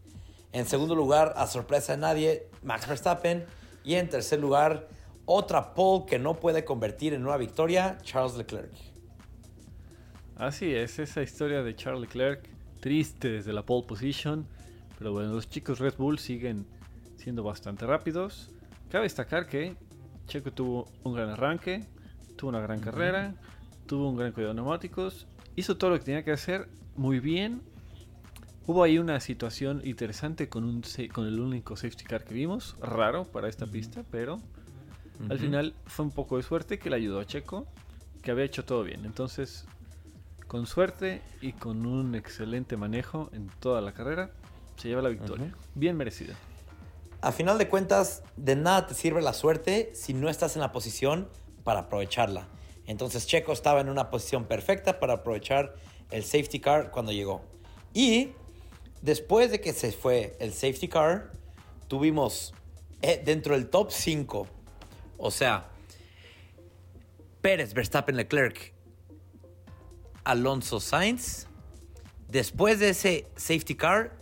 En 0.54 0.66
segundo 0.66 0.96
lugar, 0.96 1.34
a 1.36 1.46
sorpresa 1.46 1.92
de 1.92 2.00
nadie, 2.00 2.48
Max 2.64 2.88
Verstappen. 2.88 3.46
Y 3.84 3.96
en 3.96 4.10
tercer 4.10 4.40
lugar, 4.40 4.88
otra 5.26 5.74
pole 5.74 6.06
que 6.08 6.20
no 6.20 6.36
puede 6.36 6.64
convertir 6.64 7.14
en 7.14 7.26
una 7.26 7.38
victoria, 7.38 7.98
Charles 8.02 8.38
Leclerc. 8.38 8.72
Así 10.36 10.74
es, 10.74 11.00
esa 11.00 11.22
historia 11.22 11.64
de 11.64 11.76
Charles 11.76 12.02
Leclerc, 12.02 12.48
triste 12.80 13.30
desde 13.30 13.54
la 13.54 13.66
pole 13.66 13.88
position, 13.88 14.46
pero 14.98 15.12
bueno, 15.14 15.34
los 15.34 15.50
chicos 15.50 15.80
Red 15.80 15.96
Bull 15.98 16.20
siguen 16.20 16.66
siendo 17.16 17.44
bastante 17.44 17.86
rápidos. 17.86 18.52
Cabe 18.90 19.04
destacar 19.04 19.48
que 19.48 19.76
Checo 20.28 20.52
tuvo 20.52 20.88
un 21.04 21.14
gran 21.14 21.30
arranque, 21.30 21.86
tuvo 22.36 22.50
una 22.50 22.60
gran 22.60 22.80
carrera, 22.80 23.36
tuvo 23.86 24.10
un 24.10 24.18
gran 24.18 24.32
cuidado 24.32 24.54
de 24.54 24.62
neumáticos, 24.62 25.28
hizo 25.56 25.78
todo 25.78 25.92
lo 25.92 26.00
que 26.00 26.06
tenía 26.06 26.24
que 26.24 26.32
hacer 26.32 26.68
muy 26.96 27.20
bien. 27.20 27.62
Hubo 28.68 28.84
ahí 28.84 28.98
una 28.98 29.20
situación 29.20 29.82
interesante 29.86 30.50
con, 30.50 30.64
un, 30.64 30.84
con 31.14 31.28
el 31.28 31.40
único 31.40 31.76
safety 31.76 32.04
car 32.04 32.24
que 32.24 32.34
vimos, 32.34 32.76
raro 32.80 33.26
para 33.26 33.48
esta 33.48 33.68
pista, 33.68 34.04
pero 34.10 34.42
al 35.30 35.40
final 35.40 35.74
fue 35.86 36.06
un 36.06 36.12
poco 36.12 36.38
de 36.38 36.44
suerte 36.44 36.80
que 36.80 36.90
le 36.90 36.98
ayudó 36.98 37.20
a 37.20 37.26
Checo, 37.26 37.66
que 38.22 38.32
había 38.32 38.46
hecho 38.46 38.66
todo 38.66 38.84
bien. 38.84 39.06
Entonces, 39.06 39.66
con 40.48 40.66
suerte 40.66 41.22
y 41.42 41.54
con 41.54 41.86
un 41.86 42.16
excelente 42.16 42.78
manejo 42.78 43.30
en 43.34 43.48
toda 43.60 43.82
la 43.82 43.94
carrera, 43.94 44.32
se 44.78 44.88
lleva 44.90 45.02
la 45.02 45.10
victoria. 45.10 45.54
Bien 45.74 45.96
merecida. 45.96 46.36
A 47.22 47.32
final 47.32 47.58
de 47.58 47.68
cuentas, 47.68 48.24
de 48.36 48.56
nada 48.56 48.88
te 48.88 48.94
sirve 48.94 49.22
la 49.22 49.34
suerte 49.34 49.92
si 49.94 50.14
no 50.14 50.30
estás 50.30 50.56
en 50.56 50.62
la 50.62 50.72
posición 50.72 51.28
para 51.64 51.82
aprovecharla. 51.82 52.48
Entonces 52.88 53.26
Checo 53.26 53.52
estaba 53.52 53.82
en 53.82 53.90
una 53.90 54.10
posición 54.10 54.46
perfecta 54.46 55.00
para 55.00 55.14
aprovechar 55.14 55.76
el 56.12 56.24
safety 56.24 56.60
car 56.60 56.92
cuando 56.92 57.12
llegó. 57.12 57.42
Y 57.94 58.34
después 59.02 59.52
de 59.52 59.60
que 59.60 59.74
se 59.74 59.92
fue 59.92 60.36
el 60.40 60.54
safety 60.54 60.88
car, 60.88 61.32
tuvimos 61.88 62.54
eh, 63.02 63.22
dentro 63.24 63.56
del 63.56 63.70
top 63.70 63.92
5, 63.92 64.48
o 65.18 65.32
sea, 65.32 65.70
Pérez, 67.42 67.74
Verstappen, 67.74 68.16
Leclerc, 68.16 68.74
Alonso 70.24 70.80
Sainz. 70.80 71.48
Después 72.28 72.80
de 72.80 72.90
ese 72.90 73.28
safety 73.36 73.76
car, 73.76 74.18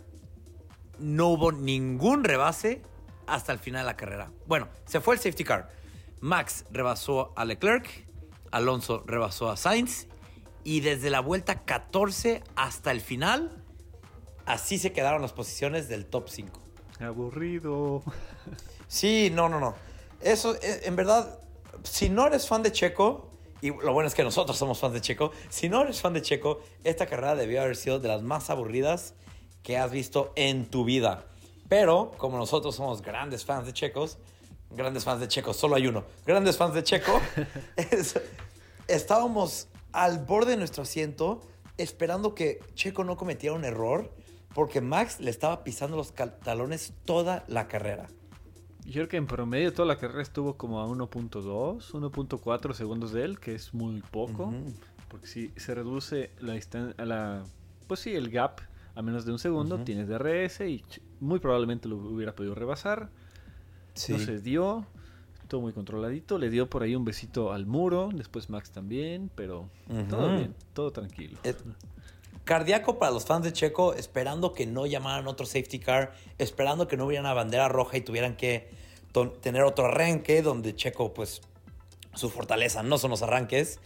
no 0.98 1.28
hubo 1.28 1.50
ningún 1.50 2.22
rebase 2.22 2.82
hasta 3.26 3.52
el 3.52 3.58
final 3.58 3.82
de 3.82 3.86
la 3.86 3.96
carrera. 3.96 4.30
Bueno, 4.46 4.68
se 4.84 5.00
fue 5.00 5.14
el 5.14 5.20
safety 5.20 5.44
car. 5.44 5.70
Max 6.20 6.64
rebasó 6.70 7.32
a 7.36 7.44
Leclerc, 7.44 7.86
Alonso 8.50 9.02
rebasó 9.06 9.50
a 9.50 9.56
Sainz 9.56 10.06
y 10.62 10.80
desde 10.80 11.10
la 11.10 11.20
vuelta 11.20 11.64
14 11.64 12.42
hasta 12.56 12.90
el 12.90 13.00
final, 13.00 13.62
así 14.46 14.78
se 14.78 14.92
quedaron 14.92 15.22
las 15.22 15.32
posiciones 15.32 15.88
del 15.88 16.06
top 16.06 16.28
5. 16.28 16.60
Aburrido. 17.00 18.02
Sí, 18.86 19.30
no, 19.34 19.48
no, 19.48 19.60
no. 19.60 19.74
Eso, 20.24 20.54
eh, 20.56 20.80
en 20.84 20.96
verdad, 20.96 21.38
si 21.84 22.08
no 22.08 22.26
eres 22.26 22.48
fan 22.48 22.62
de 22.62 22.72
Checo, 22.72 23.30
y 23.60 23.68
lo 23.70 23.92
bueno 23.92 24.08
es 24.08 24.14
que 24.14 24.24
nosotros 24.24 24.56
somos 24.58 24.78
fans 24.80 24.94
de 24.94 25.00
Checo, 25.00 25.30
si 25.50 25.68
no 25.68 25.82
eres 25.82 26.00
fan 26.00 26.12
de 26.14 26.22
Checo, 26.22 26.60
esta 26.82 27.06
carrera 27.06 27.34
debió 27.36 27.62
haber 27.62 27.76
sido 27.76 27.98
de 28.00 28.08
las 28.08 28.22
más 28.22 28.50
aburridas 28.50 29.14
que 29.62 29.78
has 29.78 29.90
visto 29.90 30.32
en 30.36 30.66
tu 30.66 30.84
vida. 30.84 31.26
Pero, 31.68 32.10
como 32.18 32.36
nosotros 32.38 32.74
somos 32.74 33.00
grandes 33.00 33.44
fans 33.44 33.66
de 33.66 33.72
Checos, 33.72 34.18
grandes 34.70 35.04
fans 35.04 35.20
de 35.20 35.28
Checo, 35.28 35.54
solo 35.54 35.76
hay 35.76 35.86
uno, 35.86 36.04
grandes 36.26 36.56
fans 36.56 36.74
de 36.74 36.82
Checo, 36.82 37.20
es- 37.76 38.18
estábamos 38.88 39.68
al 39.92 40.18
borde 40.18 40.52
de 40.52 40.56
nuestro 40.56 40.82
asiento 40.82 41.40
esperando 41.78 42.34
que 42.34 42.60
Checo 42.74 43.04
no 43.04 43.16
cometiera 43.16 43.54
un 43.54 43.64
error 43.64 44.12
porque 44.54 44.80
Max 44.80 45.20
le 45.20 45.30
estaba 45.30 45.64
pisando 45.64 45.96
los 45.96 46.12
talones 46.44 46.92
toda 47.04 47.44
la 47.48 47.66
carrera. 47.66 48.06
Yo 48.84 48.92
creo 48.92 49.08
que 49.08 49.16
en 49.16 49.26
promedio 49.26 49.72
toda 49.72 49.86
la 49.86 49.96
carrera 49.96 50.22
estuvo 50.22 50.56
como 50.56 50.80
a 50.80 50.86
1.2, 50.86 51.92
1.4 51.92 52.74
segundos 52.74 53.12
de 53.12 53.24
él, 53.24 53.40
que 53.40 53.54
es 53.54 53.72
muy 53.72 54.02
poco. 54.10 54.52
Porque 55.08 55.26
si 55.26 55.52
se 55.56 55.74
reduce 55.74 56.32
la 56.40 56.54
distancia, 56.54 57.04
la, 57.04 57.44
pues 57.86 58.00
sí, 58.00 58.14
el 58.14 58.30
gap 58.30 58.60
a 58.94 59.02
menos 59.02 59.24
de 59.24 59.32
un 59.32 59.38
segundo, 59.38 59.76
Ujú. 59.76 59.84
tienes 59.84 60.08
DRS 60.08 60.68
y 60.68 60.84
muy 61.20 61.40
probablemente 61.40 61.88
lo 61.88 61.96
hubiera 61.96 62.34
podido 62.34 62.54
rebasar. 62.54 63.10
No 64.08 64.18
se 64.18 64.40
dio, 64.40 64.86
todo 65.48 65.60
muy 65.60 65.72
controladito. 65.72 66.38
Le 66.38 66.50
dio 66.50 66.68
por 66.68 66.82
ahí 66.82 66.94
un 66.94 67.04
besito 67.04 67.52
al 67.52 67.66
muro, 67.66 68.10
después 68.12 68.50
Max 68.50 68.70
también, 68.70 69.30
pero 69.34 69.70
todo 70.08 70.34
bien, 70.36 70.54
todo 70.72 70.90
tranquilo. 70.90 71.38
Eh, 71.44 71.54
Cardíaco 72.44 72.98
para 72.98 73.10
los 73.10 73.24
fans 73.24 73.44
de 73.44 73.52
Checo, 73.52 73.94
esperando 73.94 74.52
que 74.52 74.66
no 74.66 74.86
llamaran 74.86 75.26
otro 75.26 75.46
safety 75.46 75.78
car, 75.78 76.14
esperando 76.38 76.86
que 76.86 76.96
no 76.96 77.06
hubiera 77.06 77.22
una 77.22 77.32
bandera 77.32 77.68
roja 77.68 77.96
y 77.96 78.02
tuvieran 78.02 78.36
que 78.36 78.68
tener 79.40 79.62
otro 79.62 79.86
arranque 79.86 80.42
donde 80.42 80.74
Checo, 80.74 81.14
pues, 81.14 81.40
su 82.14 82.30
fortaleza 82.30 82.82
no 82.82 82.98
son 82.98 83.10
los 83.10 83.22
arranques. 83.22 83.80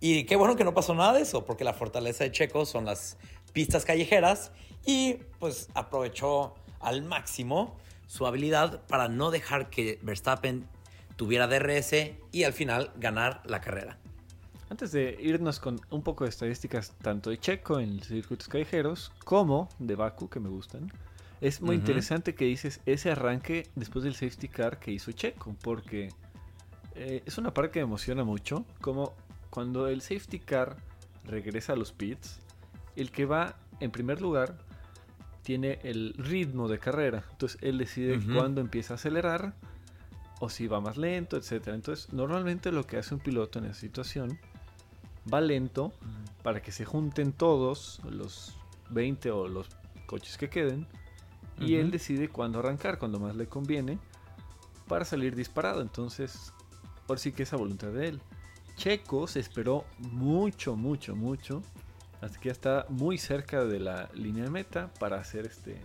Y 0.00 0.24
qué 0.24 0.36
bueno 0.36 0.56
que 0.56 0.64
no 0.64 0.74
pasó 0.74 0.94
nada 0.94 1.12
de 1.12 1.22
eso, 1.22 1.44
porque 1.44 1.62
la 1.62 1.72
fortaleza 1.72 2.24
de 2.24 2.32
Checo 2.32 2.66
son 2.66 2.84
las 2.84 3.16
pistas 3.52 3.84
callejeras 3.84 4.50
y 4.84 5.14
pues 5.38 5.68
aprovechó 5.74 6.54
al 6.80 7.02
máximo 7.02 7.76
su 8.06 8.26
habilidad 8.26 8.82
para 8.86 9.08
no 9.08 9.30
dejar 9.30 9.70
que 9.70 9.98
Verstappen 10.02 10.68
tuviera 11.16 11.46
DRS 11.46 11.92
y 12.32 12.44
al 12.44 12.52
final 12.52 12.92
ganar 12.96 13.42
la 13.44 13.60
carrera. 13.60 13.99
Antes 14.70 14.92
de 14.92 15.18
irnos 15.20 15.58
con 15.58 15.80
un 15.90 16.02
poco 16.02 16.22
de 16.22 16.30
estadísticas 16.30 16.94
tanto 17.02 17.30
de 17.30 17.38
Checo 17.38 17.80
en 17.80 18.00
circuitos 18.00 18.46
callejeros 18.46 19.10
como 19.24 19.68
de 19.80 19.96
Baku, 19.96 20.28
que 20.28 20.38
me 20.38 20.48
gustan, 20.48 20.92
es 21.40 21.60
muy 21.60 21.74
Ujú. 21.74 21.80
interesante 21.80 22.36
que 22.36 22.44
dices 22.44 22.80
ese 22.86 23.10
arranque 23.10 23.68
después 23.74 24.04
del 24.04 24.14
safety 24.14 24.46
car 24.46 24.78
que 24.78 24.92
hizo 24.92 25.10
Checo, 25.10 25.56
porque 25.60 26.10
eh, 26.94 27.20
es 27.26 27.36
una 27.36 27.52
parte 27.52 27.72
que 27.72 27.80
me 27.80 27.86
emociona 27.86 28.22
mucho, 28.22 28.64
como 28.80 29.12
cuando 29.50 29.88
el 29.88 30.02
safety 30.02 30.38
car 30.38 30.76
regresa 31.24 31.72
a 31.72 31.76
los 31.76 31.90
pits, 31.90 32.38
el 32.94 33.10
que 33.10 33.26
va 33.26 33.56
en 33.80 33.90
primer 33.90 34.22
lugar 34.22 34.56
tiene 35.42 35.80
el 35.82 36.14
ritmo 36.16 36.68
de 36.68 36.78
carrera, 36.78 37.24
entonces 37.32 37.58
él 37.60 37.76
decide 37.76 38.18
Ujú. 38.18 38.34
cuándo 38.34 38.60
empieza 38.60 38.94
a 38.94 38.96
acelerar 38.96 39.56
o 40.38 40.48
si 40.48 40.68
va 40.68 40.80
más 40.80 40.96
lento, 40.96 41.36
etcétera. 41.36 41.74
Entonces, 41.76 42.12
normalmente 42.12 42.72
lo 42.72 42.86
que 42.86 42.96
hace 42.96 43.14
un 43.14 43.20
piloto 43.20 43.58
en 43.58 43.66
esa 43.66 43.74
situación 43.74 44.38
va 45.32 45.40
lento 45.40 45.92
para 46.42 46.62
que 46.62 46.72
se 46.72 46.84
junten 46.84 47.32
todos 47.32 48.00
los 48.04 48.56
20 48.90 49.30
o 49.30 49.48
los 49.48 49.68
coches 50.06 50.36
que 50.36 50.48
queden 50.48 50.86
y 51.58 51.74
él 51.74 51.90
decide 51.90 52.28
cuándo 52.28 52.58
arrancar, 52.60 52.98
cuando 52.98 53.20
más 53.20 53.36
le 53.36 53.46
conviene 53.46 53.98
para 54.88 55.04
salir 55.04 55.36
disparado. 55.36 55.82
Entonces, 55.82 56.52
por 57.06 57.18
sí 57.18 57.32
que 57.32 57.42
es 57.42 57.52
a 57.52 57.56
voluntad 57.56 57.88
de 57.88 58.08
él. 58.08 58.20
Checo 58.76 59.26
se 59.26 59.40
esperó 59.40 59.84
mucho, 59.98 60.74
mucho, 60.74 61.14
mucho 61.14 61.62
hasta 62.20 62.38
que 62.38 62.48
ya 62.48 62.52
está 62.52 62.86
muy 62.88 63.18
cerca 63.18 63.64
de 63.64 63.78
la 63.78 64.08
línea 64.14 64.44
de 64.44 64.50
meta 64.50 64.90
para 64.98 65.18
hacer 65.18 65.46
este 65.46 65.80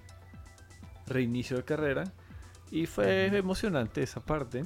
reinicio 1.08 1.58
de 1.58 1.64
carrera 1.64 2.04
y 2.72 2.86
fue 2.86 3.28
Ujú. 3.28 3.36
emocionante 3.36 4.02
esa 4.02 4.22
parte. 4.22 4.66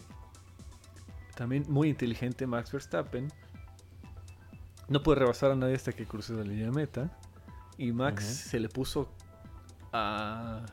También 1.35 1.65
muy 1.67 1.89
inteligente 1.89 2.45
Max 2.47 2.71
Verstappen. 2.71 3.31
No 4.89 5.03
puede 5.03 5.19
rebasar 5.19 5.51
a 5.51 5.55
nadie 5.55 5.75
hasta 5.75 5.91
que 5.93 6.05
cruce 6.05 6.33
la 6.33 6.43
línea 6.43 6.71
meta. 6.71 7.15
Y 7.77 7.91
Max 7.91 8.25
se 8.25 8.59
le 8.59 8.67
puso 8.69 9.09
a 9.93 10.65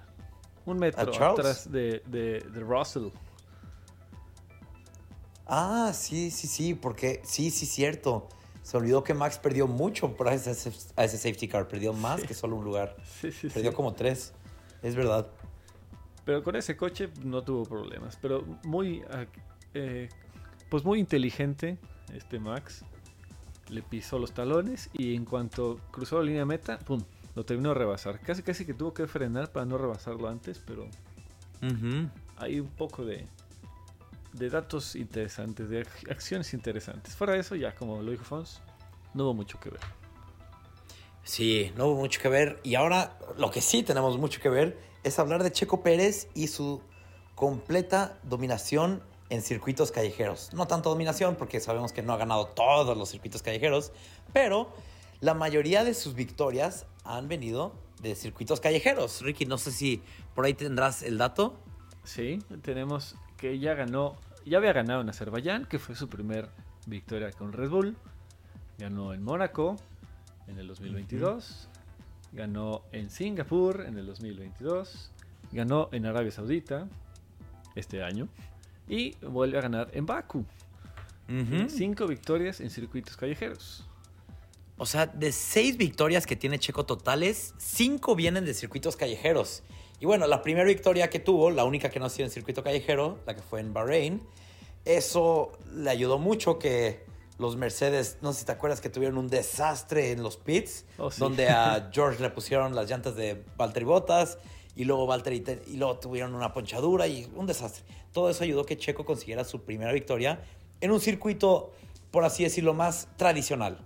un 0.64 0.78
metro 0.78 1.12
atrás 1.30 1.70
de, 1.70 2.02
de, 2.06 2.40
de 2.40 2.60
Russell. 2.60 3.08
Ah, 5.46 5.92
sí, 5.94 6.30
sí, 6.30 6.46
sí, 6.48 6.74
porque 6.74 7.20
sí, 7.24 7.50
sí, 7.50 7.66
cierto. 7.66 8.28
Se 8.62 8.76
olvidó 8.76 9.04
que 9.04 9.14
Max 9.14 9.38
perdió 9.38 9.68
mucho 9.68 10.16
por 10.16 10.26
ese, 10.28 10.50
a 10.96 11.04
ese 11.04 11.18
safety 11.18 11.46
car. 11.46 11.68
Perdió 11.68 11.92
más 11.92 12.20
Sí. 12.22 12.26
que 12.26 12.34
solo 12.34 12.56
un 12.56 12.64
lugar. 12.64 12.96
Sí, 13.20 13.30
sí, 13.30 13.48
Perdió 13.48 13.72
como 13.72 13.92
tres. 13.94 14.32
Es 14.82 14.96
verdad. 14.96 15.28
Pero 16.24 16.42
con 16.42 16.56
ese 16.56 16.76
coche 16.76 17.10
no 17.22 17.44
tuvo 17.44 17.62
problemas. 17.64 18.18
Pero 18.20 18.42
muy, 18.64 19.04
eh, 19.74 20.08
pues 20.68 20.84
muy 20.84 20.98
inteligente 20.98 21.78
este 22.12 22.40
Max. 22.40 22.84
Le 23.68 23.82
pisó 23.82 24.18
los 24.18 24.32
talones 24.32 24.90
y 24.92 25.14
en 25.14 25.24
cuanto 25.24 25.80
cruzó 25.90 26.18
la 26.18 26.24
línea 26.24 26.40
de 26.40 26.46
meta, 26.46 26.78
¡pum! 26.78 27.02
Lo 27.34 27.44
terminó 27.44 27.70
de 27.70 27.74
rebasar. 27.74 28.20
Casi 28.20 28.42
casi 28.42 28.64
que 28.64 28.74
tuvo 28.74 28.94
que 28.94 29.06
frenar 29.06 29.52
para 29.52 29.66
no 29.66 29.76
rebasarlo 29.76 30.28
antes, 30.28 30.58
pero 30.58 30.88
Hay 32.38 32.60
un 32.60 32.68
poco 32.68 33.04
de, 33.04 33.26
de 34.32 34.50
datos 34.50 34.94
interesantes, 34.96 35.68
de 35.68 35.86
acciones 36.10 36.54
interesantes. 36.54 37.14
Fuera 37.14 37.34
de 37.34 37.40
eso, 37.40 37.54
ya 37.54 37.74
como 37.74 38.02
lo 38.02 38.10
dijo 38.10 38.24
Fons, 38.24 38.60
no 39.14 39.24
hubo 39.24 39.34
mucho 39.34 39.58
que 39.58 39.70
ver. 39.70 39.80
Sí, 41.24 41.72
no 41.76 41.86
hubo 41.86 41.96
mucho 41.96 42.20
que 42.20 42.28
ver. 42.28 42.60
Y 42.62 42.76
ahora 42.76 43.18
lo 43.36 43.50
que 43.50 43.60
sí 43.60 43.82
tenemos 43.82 44.16
mucho 44.16 44.40
que 44.40 44.48
ver 44.48 44.78
es 45.02 45.18
hablar 45.18 45.42
de 45.42 45.50
Checo 45.50 45.82
Pérez 45.82 46.28
y 46.34 46.46
su 46.46 46.80
completa 47.34 48.18
dominación 48.22 49.02
en 49.28 49.42
circuitos 49.42 49.90
callejeros. 49.90 50.52
No 50.52 50.66
tanto 50.66 50.90
dominación 50.90 51.36
porque 51.36 51.60
sabemos 51.60 51.92
que 51.92 52.02
no 52.02 52.12
ha 52.12 52.16
ganado 52.16 52.46
todos 52.46 52.96
los 52.96 53.08
circuitos 53.08 53.42
callejeros, 53.42 53.92
pero 54.32 54.72
la 55.20 55.34
mayoría 55.34 55.84
de 55.84 55.94
sus 55.94 56.14
victorias 56.14 56.86
han 57.04 57.28
venido 57.28 57.72
de 58.02 58.14
circuitos 58.14 58.60
callejeros. 58.60 59.22
Ricky, 59.22 59.46
no 59.46 59.58
sé 59.58 59.72
si 59.72 60.02
por 60.34 60.44
ahí 60.44 60.54
tendrás 60.54 61.02
el 61.02 61.18
dato. 61.18 61.54
Sí, 62.04 62.38
tenemos 62.62 63.16
que 63.36 63.58
ya 63.58 63.74
ganó, 63.74 64.16
ya 64.44 64.58
había 64.58 64.72
ganado 64.72 65.00
en 65.00 65.08
Azerbaiyán, 65.08 65.66
que 65.66 65.78
fue 65.78 65.96
su 65.96 66.08
primer 66.08 66.50
victoria 66.86 67.32
con 67.32 67.52
Red 67.52 67.70
Bull. 67.70 67.96
Ganó 68.78 69.14
en 69.14 69.22
Mónaco 69.22 69.76
en 70.46 70.58
el 70.58 70.68
2022. 70.68 71.68
Ganó 72.32 72.82
en 72.92 73.10
Singapur 73.10 73.84
en 73.86 73.98
el 73.98 74.06
2022. 74.06 75.10
Ganó 75.52 75.88
en 75.92 76.06
Arabia 76.06 76.30
Saudita 76.30 76.86
este 77.74 78.02
año. 78.02 78.28
Y 78.88 79.16
vuelve 79.22 79.58
a 79.58 79.62
ganar 79.62 79.90
en 79.92 80.06
Baku. 80.06 80.44
Cinco 81.68 82.06
victorias 82.06 82.60
en 82.60 82.70
circuitos 82.70 83.16
callejeros. 83.16 83.84
O 84.78 84.86
sea, 84.86 85.06
de 85.06 85.32
seis 85.32 85.76
victorias 85.76 86.26
que 86.26 86.36
tiene 86.36 86.58
Checo 86.58 86.84
totales, 86.84 87.54
cinco 87.58 88.14
vienen 88.14 88.44
de 88.44 88.54
circuitos 88.54 88.96
callejeros. 88.96 89.62
Y 89.98 90.06
bueno, 90.06 90.26
la 90.26 90.42
primera 90.42 90.66
victoria 90.66 91.08
que 91.08 91.18
tuvo, 91.18 91.50
la 91.50 91.64
única 91.64 91.88
que 91.88 91.98
no 91.98 92.06
ha 92.06 92.10
sido 92.10 92.26
en 92.26 92.30
circuito 92.30 92.62
callejero, 92.62 93.18
la 93.26 93.34
que 93.34 93.40
fue 93.40 93.60
en 93.60 93.72
Bahrein, 93.72 94.22
eso 94.84 95.52
le 95.74 95.90
ayudó 95.90 96.18
mucho 96.18 96.58
que 96.58 97.04
los 97.38 97.56
Mercedes, 97.56 98.18
no 98.20 98.32
sé 98.32 98.40
si 98.40 98.46
te 98.46 98.52
acuerdas 98.52 98.80
que 98.80 98.90
tuvieron 98.90 99.18
un 99.18 99.28
desastre 99.28 100.12
en 100.12 100.22
los 100.22 100.36
pits, 100.36 100.84
oh, 100.98 101.10
donde 101.18 101.48
a 101.48 101.90
George 101.92 102.22
le 102.22 102.30
pusieron 102.30 102.74
las 102.74 102.88
llantas 102.88 103.16
de 103.16 103.42
Valtteri 103.56 103.84
Bottas 103.84 104.38
y 104.74 104.84
luego 104.84 105.06
Valtteri 105.06 105.42
y 105.66 105.76
luego 105.76 105.98
tuvieron 105.98 106.34
una 106.34 106.52
ponchadura 106.52 107.06
y 107.06 107.30
un 107.34 107.46
desastre. 107.46 107.84
Todo 108.16 108.30
eso 108.30 108.44
ayudó 108.44 108.64
que 108.64 108.78
Checo 108.78 109.04
consiguiera 109.04 109.44
su 109.44 109.60
primera 109.60 109.92
victoria 109.92 110.40
en 110.80 110.90
un 110.90 111.00
circuito, 111.00 111.74
por 112.10 112.24
así 112.24 112.44
decirlo, 112.44 112.72
más 112.72 113.10
tradicional. 113.18 113.76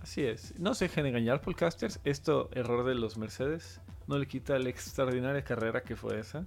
Así 0.00 0.24
es. 0.24 0.56
No 0.56 0.76
se 0.76 0.84
dejen 0.84 1.06
engañar, 1.06 1.40
podcasters. 1.40 1.98
Esto, 2.04 2.48
error 2.52 2.86
de 2.86 2.94
los 2.94 3.16
Mercedes, 3.16 3.80
no 4.06 4.18
le 4.18 4.28
quita 4.28 4.56
la 4.60 4.68
extraordinaria 4.68 5.42
carrera 5.42 5.82
que 5.82 5.96
fue 5.96 6.20
esa. 6.20 6.46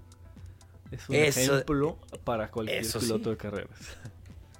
Es 0.92 1.10
un 1.10 1.16
ejemplo 1.16 1.98
para 2.24 2.50
cualquier 2.50 2.86
piloto 2.90 3.32
de 3.32 3.36
carreras. 3.36 3.98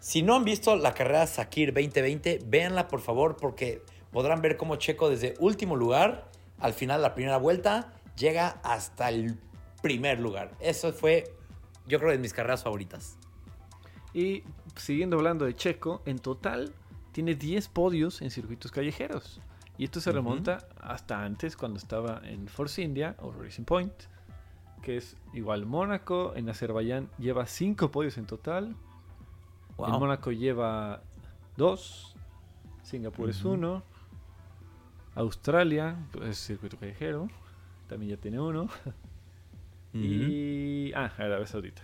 Si 0.02 0.22
no 0.22 0.36
han 0.36 0.44
visto 0.44 0.76
la 0.76 0.94
carrera 0.94 1.26
Sakir 1.28 1.74
2020, 1.74 2.42
véanla 2.46 2.90
por 2.90 3.00
favor 3.00 3.38
porque 3.38 3.84
podrán 4.12 4.42
ver 4.42 4.58
cómo 4.58 4.76
Checo 4.76 5.10
desde 5.10 5.36
último 5.40 5.78
lugar, 5.78 6.30
al 6.60 6.74
final 6.74 7.00
de 7.00 7.04
la 7.04 7.16
primera 7.16 7.38
vuelta, 7.38 7.94
llega 8.18 8.60
hasta 8.64 9.08
el 9.08 9.40
primer 9.82 10.20
lugar. 10.20 10.52
Eso 10.60 10.92
fue, 10.92 11.24
yo 11.88 12.00
creo, 12.00 12.12
de 12.12 12.18
mis 12.18 12.34
carreras 12.34 12.64
favoritas. 12.64 13.18
Y 14.14 14.44
siguiendo 14.76 15.18
hablando 15.18 15.46
de 15.46 15.56
Checo, 15.56 16.02
en 16.06 16.20
total 16.20 16.74
tiene 17.12 17.36
10 17.36 17.68
podios 17.70 18.22
en 18.22 18.32
circuitos 18.32 18.72
callejeros. 18.72 19.42
Y 19.78 19.84
esto 19.84 20.00
se 20.00 20.12
remonta 20.12 20.68
hasta 20.80 21.24
antes, 21.24 21.58
cuando 21.58 21.78
estaba 21.78 22.22
en 22.24 22.48
Force 22.48 22.82
India 22.82 23.16
o 23.20 23.32
Racing 23.32 23.66
Point, 23.66 23.94
que 24.82 24.98
es 24.98 25.18
igual 25.34 25.66
Mónaco. 25.66 26.34
En 26.36 26.50
Azerbaiyán 26.50 27.10
lleva 27.18 27.46
5 27.46 27.92
podios 27.92 28.18
en 28.18 28.26
total. 28.26 28.76
En 29.78 29.92
Mónaco 29.92 30.32
lleva 30.32 31.02
2. 31.58 32.16
Singapur 32.84 33.30
es 33.30 33.44
1. 33.44 33.84
Australia 35.16 35.98
es 36.24 36.38
circuito 36.38 36.78
callejero. 36.78 37.28
También 37.88 38.12
ya 38.12 38.18
tiene 38.18 38.40
uno. 38.40 38.70
Y. 39.96 40.92
Ah, 40.94 41.12
Arabia 41.18 41.48
Saudita. 41.48 41.82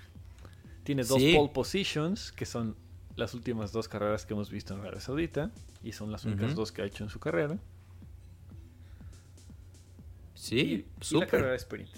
Tiene 0.84 1.04
dos 1.04 1.21
pole 1.21 1.50
positions, 1.54 2.32
que 2.32 2.45
son 2.45 2.76
las 3.15 3.34
últimas 3.34 3.71
dos 3.71 3.88
carreras 3.88 4.26
que 4.26 4.34
hemos 4.34 4.50
visto 4.50 4.74
en 4.74 4.82
Arabia 4.82 5.00
Saudita. 5.00 5.52
Y 5.84 5.93
son 5.93 6.12
las 6.12 6.26
únicas 6.26 6.56
dos 6.56 6.71
que 6.71 6.82
ha 6.82 6.86
hecho 6.86 7.04
en 7.04 7.10
su 7.10 7.19
carrera. 7.19 7.58
Sí, 10.36 10.86
y, 11.12 11.15
la 11.15 11.28
carrera 11.28 11.52
de 11.52 11.58
sprint. 11.58 11.89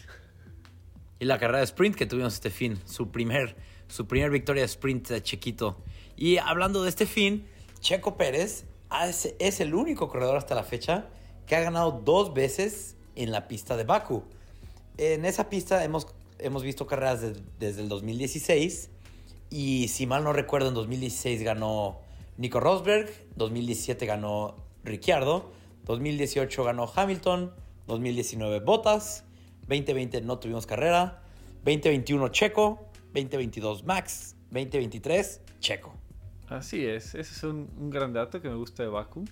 Y 1.20 1.26
la 1.26 1.40
carrera 1.40 1.60
de 1.60 1.66
sprint 1.66 1.96
que 1.96 2.06
tuvimos 2.06 2.34
este 2.34 2.50
fin, 2.50 2.78
su 2.86 3.10
primer, 3.10 3.56
su 3.88 4.06
primer 4.08 4.30
victoria 4.30 4.64
de 4.64 4.68
sprint 4.68 5.08
de 5.10 5.24
Chequito. 5.24 5.82
Y 6.18 6.38
hablando 6.38 6.84
de 6.84 6.90
este 6.90 7.06
fin, 7.06 7.46
Checo 7.80 8.18
Pérez 8.18 8.66
es 9.40 9.60
el 9.60 9.74
único 9.74 10.10
corredor 10.10 10.38
hasta 10.38 10.56
la 10.56 10.64
fecha 10.64 11.08
que 11.46 11.56
ha 11.56 11.62
ganado 11.62 12.02
dos 12.04 12.34
veces 12.34 12.96
en 13.16 13.32
la 13.32 13.48
pista 13.48 13.78
de 13.78 13.84
Baku. 13.84 14.24
En 14.98 15.26
esa 15.26 15.50
pista 15.50 15.84
hemos, 15.84 16.08
hemos 16.38 16.64
visto 16.64 16.86
carreras 16.86 17.22
desde 17.60 17.82
el 17.82 17.90
2016 17.90 18.92
y 19.50 19.88
si 19.88 20.06
mal 20.06 20.24
no 20.24 20.34
recuerdo 20.34 20.70
en 20.70 20.76
2016 20.76 21.42
ganó 21.44 22.00
Nico 22.38 22.60
Rosberg, 22.60 23.10
2017 23.36 24.06
ganó 24.06 24.56
Ricciardo, 24.84 25.52
2018 25.86 26.64
ganó 26.64 26.92
Hamilton, 26.94 27.54
2019 27.88 28.60
Bottas, 28.60 29.24
2020 29.68 30.22
no 30.22 30.38
tuvimos 30.38 30.68
carrera, 30.68 31.24
2021 31.64 32.28
Checo, 32.30 32.88
2022 33.14 33.84
Max, 33.86 34.36
2023 34.52 35.42
Checo. 35.60 35.94
Así 36.50 36.86
es, 36.86 37.16
ese 37.16 37.34
es 37.34 37.44
un, 37.44 37.90
gran 37.90 38.14
dato 38.14 38.42
que 38.42 38.50
me 38.50 38.56
gusta 38.56 38.84
de 38.84 38.90
Baku. 38.90 39.26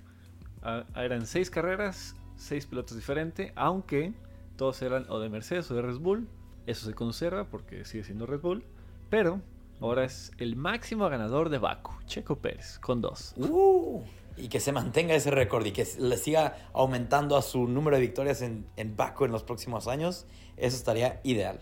Ah, 0.63 0.85
eran 0.95 1.27
seis 1.27 1.51
carreras, 1.51 2.15
seis 2.35 2.65
pilotos 2.65 2.97
diferentes, 2.97 3.51
aunque 3.55 4.13
todos 4.61 4.79
eran 4.83 5.07
o 5.09 5.19
de 5.19 5.27
Mercedes 5.27 5.71
o 5.71 5.73
de 5.73 5.81
Red 5.81 5.97
Bull. 5.97 6.27
Eso 6.67 6.85
se 6.85 6.93
conserva 6.93 7.45
porque 7.45 7.83
sigue 7.83 8.03
siendo 8.03 8.27
Red 8.27 8.41
Bull. 8.41 8.63
Pero 9.09 9.41
ahora 9.79 10.03
es 10.05 10.31
el 10.37 10.55
máximo 10.55 11.09
ganador 11.09 11.49
de 11.49 11.57
Baku, 11.57 11.93
Checo 12.05 12.35
Pérez, 12.35 12.77
con 12.77 13.01
dos. 13.01 13.33
Uh 13.37 14.03
y 14.37 14.49
que 14.49 14.59
se 14.59 14.71
mantenga 14.71 15.15
ese 15.15 15.31
récord 15.31 15.65
y 15.65 15.71
que 15.71 15.87
le 15.99 16.15
siga 16.15 16.69
aumentando 16.73 17.37
a 17.37 17.41
su 17.41 17.67
número 17.67 17.97
de 17.97 18.01
victorias 18.01 18.43
en, 18.43 18.67
en 18.77 18.95
Baku 18.95 19.25
en 19.25 19.31
los 19.31 19.41
próximos 19.41 19.87
años, 19.87 20.27
eso 20.57 20.77
estaría 20.77 21.19
ideal. 21.23 21.59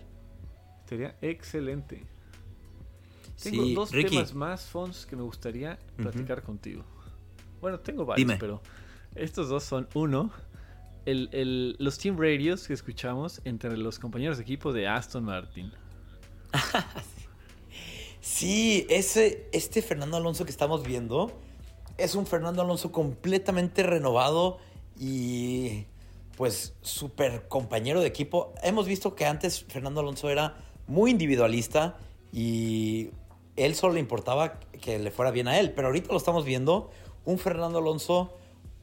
Estaría 0.80 1.16
excelente. 1.22 2.04
Tengo 3.42 3.64
dos 3.74 3.90
temas 3.92 4.34
más, 4.34 4.66
Fons, 4.66 5.06
que 5.06 5.16
me 5.16 5.22
gustaría 5.22 5.78
platicar 5.96 6.42
contigo. 6.42 6.84
Bueno, 7.62 7.80
tengo 7.80 8.04
varios, 8.04 8.30
pero 8.38 8.60
estos 9.14 9.48
dos 9.48 9.64
son 9.64 9.88
uno. 9.94 10.30
Los 11.06 11.98
team 11.98 12.18
radios 12.18 12.66
que 12.66 12.74
escuchamos 12.74 13.40
entre 13.44 13.76
los 13.76 13.98
compañeros 13.98 14.36
de 14.36 14.42
equipo 14.42 14.72
de 14.72 14.86
Aston 14.86 15.24
Martin. 15.24 15.72
sí, 18.20 18.86
ese, 18.90 19.48
este 19.52 19.82
Fernando 19.82 20.16
Alonso 20.16 20.44
que 20.44 20.50
estamos 20.50 20.84
viendo 20.84 21.32
es 21.96 22.14
un 22.14 22.26
Fernando 22.26 22.62
Alonso 22.62 22.92
completamente 22.92 23.82
renovado 23.82 24.58
y 24.98 25.84
pues 26.36 26.74
súper 26.82 27.48
compañero 27.48 28.00
de 28.00 28.06
equipo. 28.06 28.54
Hemos 28.62 28.86
visto 28.86 29.14
que 29.14 29.26
antes 29.26 29.64
Fernando 29.64 30.00
Alonso 30.00 30.30
era 30.30 30.56
muy 30.86 31.10
individualista 31.10 31.98
y 32.32 33.10
él 33.56 33.74
solo 33.74 33.94
le 33.94 34.00
importaba 34.00 34.58
que 34.80 34.98
le 34.98 35.10
fuera 35.10 35.30
bien 35.30 35.48
a 35.48 35.58
él, 35.58 35.72
pero 35.72 35.88
ahorita 35.88 36.12
lo 36.12 36.16
estamos 36.16 36.44
viendo 36.44 36.90
un 37.24 37.38
Fernando 37.38 37.78
Alonso 37.78 38.34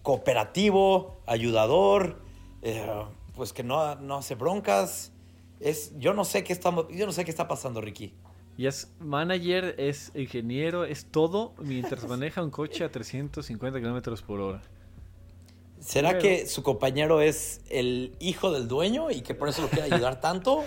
cooperativo, 0.08 1.17
ayudador, 1.26 2.22
eh, 2.62 2.88
pues 3.36 3.52
que 3.52 3.62
no, 3.62 3.96
no 3.96 4.15
hace 4.15 4.36
broncas. 4.36 5.12
Es, 5.60 6.00
yo 6.00 6.13
no 6.13 6.24
sé 6.24 6.46
qué 6.46 6.54
estamos, 6.54 6.86
yo 6.89 7.06
no 7.06 7.12
sé 7.12 7.26
qué 7.26 7.30
está 7.30 7.50
pasando, 7.50 7.82
Ricky. 7.82 8.13
Y 8.56 8.67
es 8.67 8.89
manager, 9.02 9.76
es 9.78 10.13
ingeniero, 10.15 10.86
es 10.86 11.08
todo 11.12 11.56
mientras 11.60 12.08
maneja 12.08 12.41
un 12.41 12.52
coche 12.52 12.86
a 12.86 12.89
350 12.89 13.80
kilómetros 13.80 14.22
por 14.22 14.39
hora. 14.39 14.62
¿Será 15.82 16.20
que 16.20 16.48
su 16.48 16.63
compañero 16.63 17.20
es 17.20 17.60
el 17.70 18.15
hijo 18.22 18.54
del 18.54 18.70
dueño 18.70 19.12
y 19.12 19.20
que 19.20 19.36
por 19.36 19.50
eso 19.50 19.62
lo 19.63 19.67
quiere 19.67 19.93
ayudar 19.93 20.22
tanto? 20.22 20.63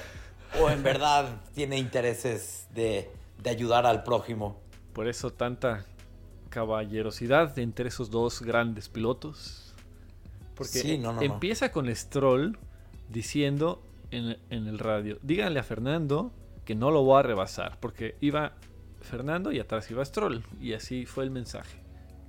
¿O 0.61 0.69
en 0.69 0.83
verdad 0.83 1.41
tiene 1.55 1.79
intereses 1.79 2.67
de, 2.75 3.11
ayudar 3.47 3.87
al 3.87 4.03
prójimo? 4.03 4.59
Por 4.93 5.09
eso 5.09 5.33
tanta 5.33 5.87
caballerosidad 6.51 7.59
entre 7.59 7.89
esos 7.89 8.11
dos 8.11 8.43
grandes 8.43 8.89
pilotos. 8.89 9.75
Porque 10.55 11.01
empieza 11.21 11.73
con 11.73 11.95
Stroll 11.95 12.59
diciendo 13.09 13.83
en, 14.11 14.37
en 14.51 14.67
el 14.67 14.79
radio, 14.79 15.19
díganle 15.23 15.61
a 15.61 15.63
Fernando 15.63 16.33
que 16.67 16.75
no 16.75 16.91
lo 16.91 17.03
voy 17.03 17.21
a 17.21 17.23
rebasar, 17.23 17.79
porque 17.81 18.17
iba 18.21 18.53
Fernando 19.01 19.53
y 19.53 19.59
atrás 19.59 19.91
iba 19.91 20.05
Stroll, 20.05 20.45
y 20.61 20.75
así 20.75 21.07
fue 21.07 21.25
el 21.25 21.31
mensaje. 21.31 21.81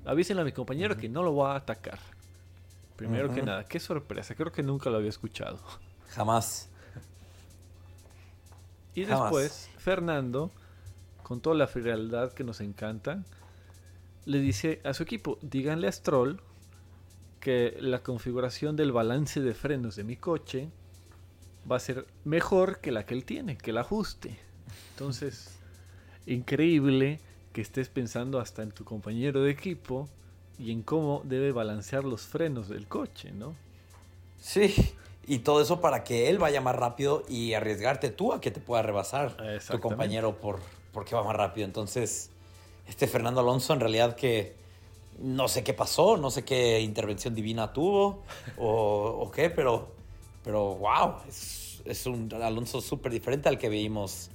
Avísenle 0.05 0.41
a 0.41 0.45
mi 0.45 0.51
compañero 0.51 0.95
que 0.97 1.09
no 1.09 1.23
lo 1.23 1.33
voy 1.33 1.49
a 1.49 1.55
atacar. 1.55 1.99
Primero 2.95 3.33
que 3.33 3.41
nada, 3.41 3.65
qué 3.65 3.79
sorpresa, 3.79 4.35
creo 4.35 4.51
que 4.51 4.63
nunca 4.63 4.89
lo 4.89 4.97
había 4.97 5.09
escuchado. 5.09 5.59
Jamás. 6.09 6.69
Y 8.93 9.05
Jamás. 9.05 9.23
después, 9.23 9.69
Fernando, 9.77 10.51
con 11.23 11.41
toda 11.41 11.55
la 11.55 11.67
frialdad 11.67 12.31
que 12.33 12.43
nos 12.43 12.61
encanta, 12.61 13.23
le 14.25 14.39
dice 14.39 14.81
a 14.83 14.93
su 14.93 15.03
equipo, 15.03 15.37
díganle 15.41 15.87
a 15.87 15.91
Stroll 15.91 16.41
que 17.39 17.75
la 17.79 18.03
configuración 18.03 18.75
del 18.75 18.91
balance 18.91 19.41
de 19.41 19.53
frenos 19.53 19.95
de 19.95 20.03
mi 20.03 20.15
coche 20.15 20.69
va 21.69 21.77
a 21.77 21.79
ser 21.79 22.05
mejor 22.23 22.79
que 22.79 22.91
la 22.91 23.05
que 23.05 23.13
él 23.13 23.25
tiene, 23.25 23.57
que 23.57 23.71
el 23.71 23.77
ajuste. 23.77 24.37
Entonces, 24.93 25.49
increíble 26.25 27.19
que 27.53 27.61
estés 27.61 27.89
pensando 27.89 28.39
hasta 28.39 28.63
en 28.63 28.71
tu 28.71 28.85
compañero 28.85 29.41
de 29.41 29.51
equipo 29.51 30.07
y 30.59 30.71
en 30.71 30.83
cómo 30.83 31.21
debe 31.25 31.51
balancear 31.51 32.03
los 32.03 32.21
frenos 32.21 32.69
del 32.69 32.87
coche, 32.87 33.31
¿no? 33.31 33.55
Sí, 34.39 34.93
y 35.25 35.39
todo 35.39 35.61
eso 35.61 35.81
para 35.81 36.03
que 36.03 36.29
él 36.29 36.37
vaya 36.37 36.61
más 36.61 36.75
rápido 36.75 37.23
y 37.27 37.53
arriesgarte 37.53 38.09
tú 38.09 38.33
a 38.33 38.41
que 38.41 38.51
te 38.51 38.59
pueda 38.59 38.81
rebasar 38.83 39.35
tu 39.69 39.79
compañero 39.79 40.37
por 40.37 40.59
porque 40.93 41.15
va 41.15 41.23
más 41.23 41.35
rápido. 41.35 41.65
Entonces, 41.65 42.29
este 42.87 43.07
Fernando 43.07 43.41
Alonso 43.41 43.73
en 43.73 43.79
realidad 43.79 44.15
que 44.15 44.55
no 45.19 45.47
sé 45.47 45.63
qué 45.63 45.73
pasó, 45.73 46.17
no 46.17 46.31
sé 46.31 46.43
qué 46.43 46.79
intervención 46.81 47.35
divina 47.35 47.73
tuvo 47.73 48.23
o, 48.57 49.31
qué, 49.33 49.49
pero, 49.49 49.91
pero 50.43 50.75
wow, 50.75 51.15
es, 51.27 52.05
un 52.05 52.33
Alonso 52.33 52.81
súper 52.81 53.11
diferente 53.11 53.49
al 53.49 53.57
que 53.57 53.69
vimos 53.69 54.29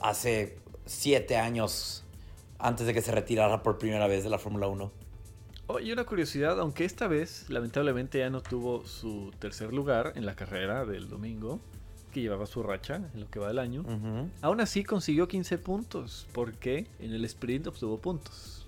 hace 0.00 0.58
siete 0.84 1.36
años 1.36 2.04
antes 2.58 2.86
de 2.86 2.94
que 2.94 3.02
se 3.02 3.12
retirara 3.12 3.62
por 3.62 3.78
primera 3.78 4.06
vez 4.06 4.24
de 4.24 4.30
la 4.30 4.38
Fórmula 4.38 4.66
1. 4.68 4.90
Oye, 5.68 5.92
una 5.92 6.04
curiosidad, 6.04 6.60
aunque 6.60 6.84
esta 6.84 7.08
vez 7.08 7.50
lamentablemente 7.50 8.20
ya 8.20 8.30
no 8.30 8.40
tuvo 8.40 8.86
su 8.86 9.32
tercer 9.38 9.72
lugar 9.72 10.12
en 10.14 10.24
la 10.24 10.36
carrera 10.36 10.84
del 10.84 11.08
domingo, 11.08 11.60
que 12.16 12.22
llevaba 12.22 12.46
su 12.46 12.62
racha 12.62 12.96
en 13.12 13.20
lo 13.20 13.28
que 13.30 13.38
va 13.38 13.48
del 13.48 13.58
año, 13.58 13.84
aún 14.40 14.62
así 14.62 14.84
consiguió 14.84 15.28
15 15.28 15.58
puntos, 15.58 16.26
porque 16.32 16.86
en 16.98 17.12
el 17.12 17.26
sprint 17.26 17.66
obtuvo 17.66 17.98
puntos. 17.98 18.66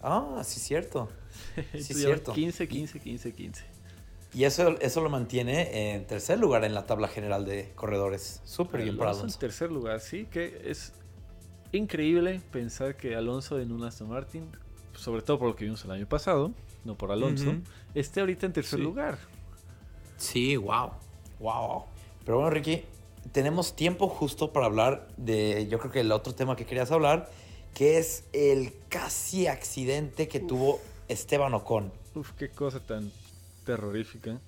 Ah, 0.00 0.40
sí, 0.42 0.58
cierto. 0.58 1.10
Sí, 1.74 1.92
cierto. 1.92 2.32
15, 2.32 2.66
15, 2.66 2.98
15, 2.98 3.32
15. 3.34 3.64
Y 4.32 4.44
eso, 4.44 4.78
eso 4.80 5.02
lo 5.02 5.10
mantiene 5.10 5.92
en 5.96 6.06
tercer 6.06 6.38
lugar 6.38 6.64
en 6.64 6.72
la 6.72 6.86
tabla 6.86 7.08
general 7.08 7.44
de 7.44 7.72
corredores. 7.74 8.40
Súper 8.44 8.82
bien 8.84 8.96
para 8.96 9.10
Alonso 9.10 9.26
en 9.36 9.38
tercer 9.38 9.70
lugar, 9.70 10.00
sí, 10.00 10.24
que 10.30 10.62
es 10.64 10.94
increíble 11.72 12.40
pensar 12.50 12.96
que 12.96 13.16
Alonso 13.16 13.60
en 13.60 13.70
un 13.70 13.84
Aston 13.84 14.08
Martin, 14.08 14.46
sobre 14.94 15.20
todo 15.20 15.38
por 15.38 15.48
lo 15.48 15.56
que 15.56 15.64
vimos 15.66 15.84
el 15.84 15.90
año 15.90 16.08
pasado, 16.08 16.54
no 16.86 16.96
por 16.96 17.12
Alonso, 17.12 17.54
esté 17.94 18.20
ahorita 18.20 18.46
en 18.46 18.54
tercer 18.54 18.78
Sí. 18.78 18.82
lugar. 18.82 19.18
Sí, 20.16 20.56
wow. 20.56 20.92
Wow. 21.38 21.84
Pero 22.28 22.40
bueno, 22.40 22.50
Ricky, 22.50 22.84
tenemos 23.32 23.74
tiempo 23.74 24.06
justo 24.06 24.52
para 24.52 24.66
hablar 24.66 25.08
de, 25.16 25.66
yo 25.68 25.78
creo 25.78 25.90
que 25.90 26.00
el 26.00 26.12
otro 26.12 26.34
tema 26.34 26.56
que 26.56 26.66
querías 26.66 26.90
hablar, 26.90 27.30
que 27.72 27.96
es 27.96 28.24
el 28.34 28.74
casi 28.90 29.46
accidente 29.46 30.28
que 30.28 30.38
tuvo 30.38 30.78
Esteban 31.08 31.54
Ocon. 31.54 31.90
Uf, 32.14 32.32
qué 32.32 32.50
cosa 32.50 32.80
tan 32.80 33.10
terrorífica. 33.64 34.38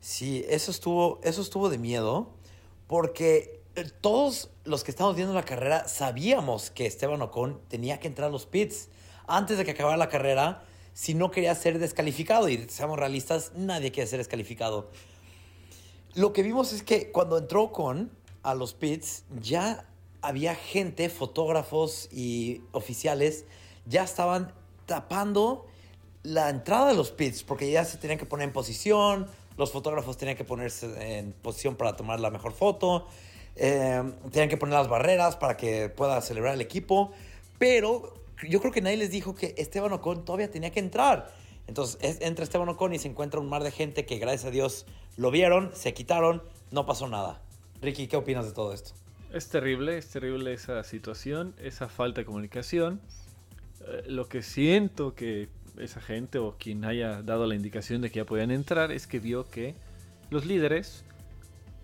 Sí, 0.00 0.44
eso 0.48 0.70
estuvo, 0.70 1.18
eso 1.24 1.42
estuvo 1.42 1.68
de 1.70 1.78
miedo, 1.78 2.30
porque 2.86 3.60
eh, 3.74 3.90
todos 4.00 4.48
los 4.62 4.84
que 4.84 4.92
estamos 4.92 5.16
viendo 5.16 5.34
la 5.34 5.42
carrera 5.42 5.88
sabíamos 5.88 6.70
que 6.70 6.86
Esteban 6.86 7.20
Ocon 7.20 7.60
tenía 7.66 7.98
que 7.98 8.06
entrar 8.06 8.28
a 8.28 8.30
los 8.30 8.46
pits 8.46 8.90
antes 9.26 9.58
de 9.58 9.64
que 9.64 9.72
acabara 9.72 9.96
la 9.96 10.08
carrera 10.08 10.62
si 10.94 11.14
no 11.14 11.32
quería 11.32 11.52
ser 11.56 11.80
descalificado. 11.80 12.48
Y 12.48 12.68
seamos 12.68 12.96
realistas, 12.96 13.50
nadie 13.56 13.90
quiere 13.90 14.08
ser 14.08 14.18
descalificado. 14.18 14.88
Lo 16.18 16.32
que 16.32 16.42
vimos 16.42 16.72
es 16.72 16.82
que 16.82 17.12
cuando 17.12 17.38
entró 17.38 17.62
Ocon 17.62 18.10
a 18.42 18.56
los 18.56 18.74
pits, 18.74 19.22
ya 19.40 19.86
había 20.20 20.56
gente, 20.56 21.10
fotógrafos 21.10 22.08
y 22.10 22.60
oficiales, 22.72 23.44
ya 23.86 24.02
estaban 24.02 24.52
tapando 24.86 25.64
la 26.24 26.50
entrada 26.50 26.88
de 26.88 26.94
los 26.94 27.12
pits, 27.12 27.44
porque 27.44 27.70
ya 27.70 27.84
se 27.84 27.98
tenían 27.98 28.18
que 28.18 28.26
poner 28.26 28.48
en 28.48 28.52
posición, 28.52 29.28
los 29.56 29.70
fotógrafos 29.70 30.16
tenían 30.16 30.36
que 30.36 30.42
ponerse 30.42 31.18
en 31.18 31.30
posición 31.34 31.76
para 31.76 31.94
tomar 31.94 32.18
la 32.18 32.30
mejor 32.30 32.52
foto, 32.52 33.06
eh, 33.54 34.02
tenían 34.32 34.48
que 34.48 34.56
poner 34.56 34.74
las 34.74 34.88
barreras 34.88 35.36
para 35.36 35.56
que 35.56 35.88
pueda 35.88 36.20
celebrar 36.20 36.54
el 36.54 36.60
equipo, 36.60 37.12
pero 37.60 38.14
yo 38.48 38.58
creo 38.58 38.72
que 38.72 38.80
nadie 38.80 38.96
les 38.96 39.12
dijo 39.12 39.36
que 39.36 39.54
Esteban 39.56 39.92
Ocon 39.92 40.24
todavía 40.24 40.50
tenía 40.50 40.70
que 40.72 40.80
entrar. 40.80 41.32
Entonces 41.68 41.98
es- 42.00 42.20
entra 42.20 42.42
Esteban 42.42 42.68
Ocon 42.68 42.94
y 42.94 42.98
se 42.98 43.06
encuentra 43.08 43.38
un 43.38 43.48
mar 43.48 43.62
de 43.62 43.70
gente 43.70 44.04
que 44.06 44.18
gracias 44.18 44.46
a 44.46 44.50
Dios 44.50 44.86
lo 45.16 45.30
vieron, 45.30 45.70
se 45.74 45.94
quitaron, 45.94 46.42
no 46.72 46.86
pasó 46.86 47.06
nada. 47.08 47.40
Ricky, 47.80 48.08
¿qué 48.08 48.16
opinas 48.16 48.46
de 48.46 48.52
todo 48.52 48.72
esto? 48.72 48.92
Es 49.32 49.48
terrible, 49.48 49.98
es 49.98 50.08
terrible 50.08 50.52
esa 50.54 50.82
situación, 50.82 51.54
esa 51.58 51.88
falta 51.88 52.22
de 52.22 52.24
comunicación. 52.24 53.00
Eh, 53.86 54.04
lo 54.08 54.28
que 54.28 54.42
siento 54.42 55.14
que 55.14 55.48
esa 55.78 56.00
gente 56.00 56.38
o 56.38 56.56
quien 56.58 56.84
haya 56.84 57.22
dado 57.22 57.46
la 57.46 57.54
indicación 57.54 58.00
de 58.00 58.10
que 58.10 58.16
ya 58.20 58.24
podían 58.24 58.50
entrar 58.50 58.90
es 58.90 59.06
que 59.06 59.20
vio 59.20 59.46
que 59.48 59.74
los 60.30 60.44
líderes 60.46 61.04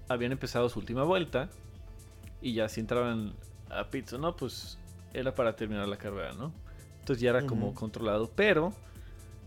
habían 0.09 0.33
empezado 0.33 0.69
su 0.69 0.79
última 0.81 1.05
vuelta 1.05 1.49
y 2.41 2.55
ya 2.55 2.69
si 2.69 2.81
entraban 2.81 3.35
a 3.71 3.91
pits 3.91 4.15
o 4.15 4.19
no, 4.19 4.35
pues 4.37 4.79
era 5.13 5.35
para 5.35 5.55
terminar 5.55 5.87
la 5.87 5.97
carrera, 5.97 6.33
¿no? 6.33 6.53
Entonces 7.01 7.21
ya 7.23 7.31
era 7.31 7.47
como 7.47 7.75
controlado, 7.75 8.31
pero 8.35 8.73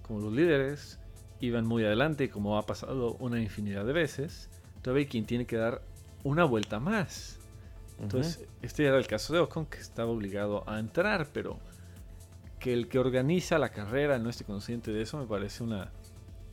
como 0.07 0.21
los 0.21 0.33
líderes 0.33 0.99
iban 1.39 1.65
muy 1.65 1.83
adelante, 1.85 2.29
como 2.29 2.57
ha 2.57 2.65
pasado 2.65 3.13
una 3.19 3.39
infinidad 3.39 3.85
de 3.85 3.93
veces, 3.93 4.49
todavía 4.81 5.01
hay 5.05 5.07
quien 5.09 5.25
tiene 5.25 5.45
que 5.45 5.57
dar 5.57 5.81
una 6.23 6.43
vuelta 6.45 6.79
más. 6.79 7.39
Entonces, 7.99 8.45
este 8.61 8.85
era 8.85 8.97
el 8.97 9.07
caso 9.07 9.33
de 9.33 9.39
Ocon, 9.39 9.65
que 9.65 9.79
estaba 9.79 10.11
obligado 10.11 10.63
a 10.69 10.79
entrar, 10.79 11.27
pero 11.33 11.59
que 12.59 12.73
el 12.73 12.87
que 12.89 12.99
organiza 12.99 13.57
la 13.59 13.69
carrera 13.69 14.17
no 14.19 14.29
esté 14.29 14.43
consciente 14.43 14.91
de 14.91 15.01
eso 15.01 15.17
me 15.17 15.25
parece 15.25 15.63
una 15.63 15.91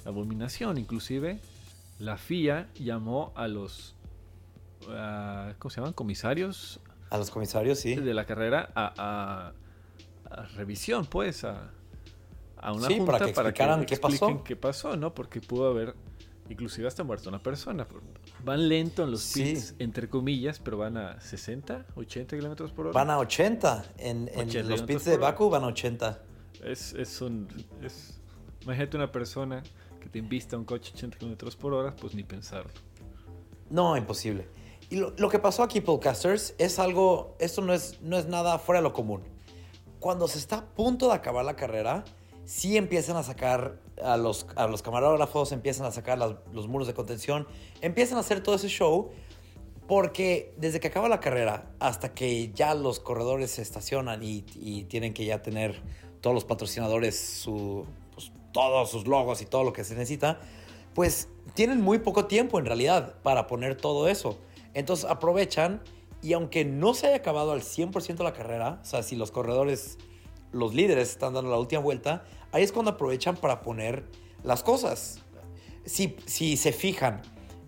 abominación. 0.05 0.79
Inclusive, 0.79 1.39
la 1.99 2.17
FIA 2.17 2.69
llamó 2.75 3.33
a 3.37 3.47
los, 3.49 3.95
ah, 4.89 5.55
¿cómo 5.59 5.71
se 5.71 5.77
llaman? 5.81 5.93
Comisarios 5.95 6.81
A 7.11 7.19
los 7.19 7.31
comisarios, 7.31 7.79
sí. 7.79 7.95
de 7.95 8.15
la 8.15 8.25
carrera 8.27 8.71
a, 8.75 8.93
a- 8.97 9.53
a 10.35 10.43
revisión, 10.57 11.07
pues, 11.07 11.45
a, 11.45 11.71
a 12.65 12.73
una 12.73 12.87
Sí, 12.89 12.97
junta 12.97 13.13
para 13.13 13.25
que 13.27 13.31
explicaran 13.31 13.85
qué 13.87 13.97
pasó. 13.97 14.43
qué 14.45 14.57
pasó, 14.57 14.97
¿no? 14.97 15.15
Porque 15.15 15.41
pudo 15.41 15.69
haber, 15.69 15.95
inclusive 16.49 16.89
hasta 16.89 17.05
muerto 17.05 17.29
una 17.29 17.43
persona. 17.43 17.87
Van 18.45 18.69
lento 18.69 19.05
en 19.05 19.11
los 19.11 19.21
Sí. 19.23 19.43
pits, 19.45 19.75
entre 19.79 20.09
comillas, 20.09 20.59
pero 20.59 20.79
van 20.79 20.97
a 20.97 21.21
60, 21.21 21.87
80 21.95 22.37
kilómetros 22.37 22.73
por 22.73 22.87
hora. 22.87 22.95
Van 22.95 23.11
a 23.11 23.19
80. 23.19 23.85
En, 23.99 24.29
en 24.35 24.49
80 24.49 24.69
los 24.71 24.83
pits 24.83 25.05
de. 25.05 25.17
Baku 25.19 25.51
van 25.51 25.65
a 25.65 25.67
80. 25.69 26.23
Es, 26.65 26.95
es 26.95 27.21
un. 27.21 27.49
Es, 27.83 28.21
imagínate 28.63 28.97
una 28.97 29.13
persona 29.13 29.63
que 30.01 30.09
te 30.09 30.19
invista 30.19 30.57
a 30.57 30.59
un 30.59 30.65
coche 30.65 30.93
80 30.95 31.19
kilómetros 31.19 31.57
por 31.57 31.75
hora, 31.75 31.95
pues 31.95 32.15
ni 32.15 32.23
pensarlo. 32.25 32.71
No, 33.71 33.97
imposible. 33.97 34.49
Y 34.91 34.97
lo, 34.97 35.13
lo 35.17 35.29
que 35.29 35.39
pasó 35.39 35.63
aquí, 35.63 35.81
podcasters, 35.81 36.55
es 36.59 36.79
algo, 36.79 37.37
esto 37.41 37.63
no 37.63 37.73
es, 37.73 38.01
no 38.03 38.17
es 38.19 38.27
nada 38.27 38.59
fuera 38.59 38.81
de 38.81 38.85
lo 38.85 38.93
común. 38.93 39.23
Cuando 39.99 40.29
se 40.29 40.39
está 40.39 40.57
a 40.59 40.65
punto 40.67 41.09
de 41.09 41.15
acabar 41.15 41.45
la 41.45 41.57
carrera, 41.57 42.05
sí 42.45 42.77
empiezan 42.77 43.17
a 43.17 43.23
sacar 43.23 43.79
a 44.03 44.17
los, 44.17 44.47
a 44.57 44.67
los 44.67 44.83
camarógrafos, 44.83 45.53
empiezan 45.53 45.87
a 45.87 45.91
sacar 45.93 46.19
las- 46.19 46.35
los 46.53 46.69
muros 46.69 46.87
de 46.87 46.95
contención, 46.95 47.47
empiezan 47.81 48.19
a 48.19 48.21
hacer 48.21 48.43
todo 48.43 48.55
ese 48.57 48.69
show, 48.69 49.11
porque 49.87 50.55
desde 50.57 50.81
que 50.81 50.89
acaba 50.89 51.09
la 51.09 51.21
carrera 51.21 51.71
hasta 51.79 52.15
que 52.15 52.51
ya 52.53 52.75
los 52.75 53.01
corredores 53.01 53.51
se 53.51 53.63
estacionan 53.63 54.23
y, 54.23 54.45
y 54.55 54.85
tienen 54.85 55.13
que 55.13 55.25
ya 55.27 55.43
tener 55.43 55.83
todos 56.21 56.33
los 56.35 56.45
patrocinadores, 56.45 57.19
su, 57.19 57.85
pues, 58.15 58.33
todos 58.53 58.91
sus 58.91 59.07
logos 59.07 59.43
y 59.43 59.47
todo 59.47 59.63
lo 59.63 59.73
que 59.73 59.85
se 59.85 59.95
necesita, 59.95 60.41
pues 60.95 61.29
tienen 61.55 61.81
muy 61.83 61.99
poco 61.99 62.25
tiempo 62.27 62.59
en 62.59 62.65
realidad 62.65 63.15
para 63.23 63.47
poner 63.47 63.77
todo 63.77 64.09
eso. 64.09 64.39
Entonces 64.73 65.05
aprovechan 65.09 65.83
y 66.23 66.33
aunque 66.33 66.65
no 66.65 66.95
se 66.95 67.09
haya 67.09 67.17
acabado 67.17 67.53
al 67.53 67.61
100% 67.63 68.23
la 68.25 68.33
carrera, 68.33 68.81
o 68.83 68.85
sea, 68.87 69.03
si 69.03 69.17
los 69.17 69.31
corredores, 69.31 69.99
los 70.55 70.75
líderes 70.75 71.11
están 71.11 71.35
dando 71.35 71.51
la 71.51 71.59
última 71.59 71.83
vuelta, 71.83 72.25
ahí 72.53 72.63
es 72.63 72.73
cuando 72.73 72.93
aprovechan 72.93 73.37
para 73.37 73.61
poner 73.61 74.05
las 74.43 74.63
cosas. 74.63 75.21
Si, 75.85 76.17
si 76.27 76.57
se 76.57 76.73
fijan 76.73 77.21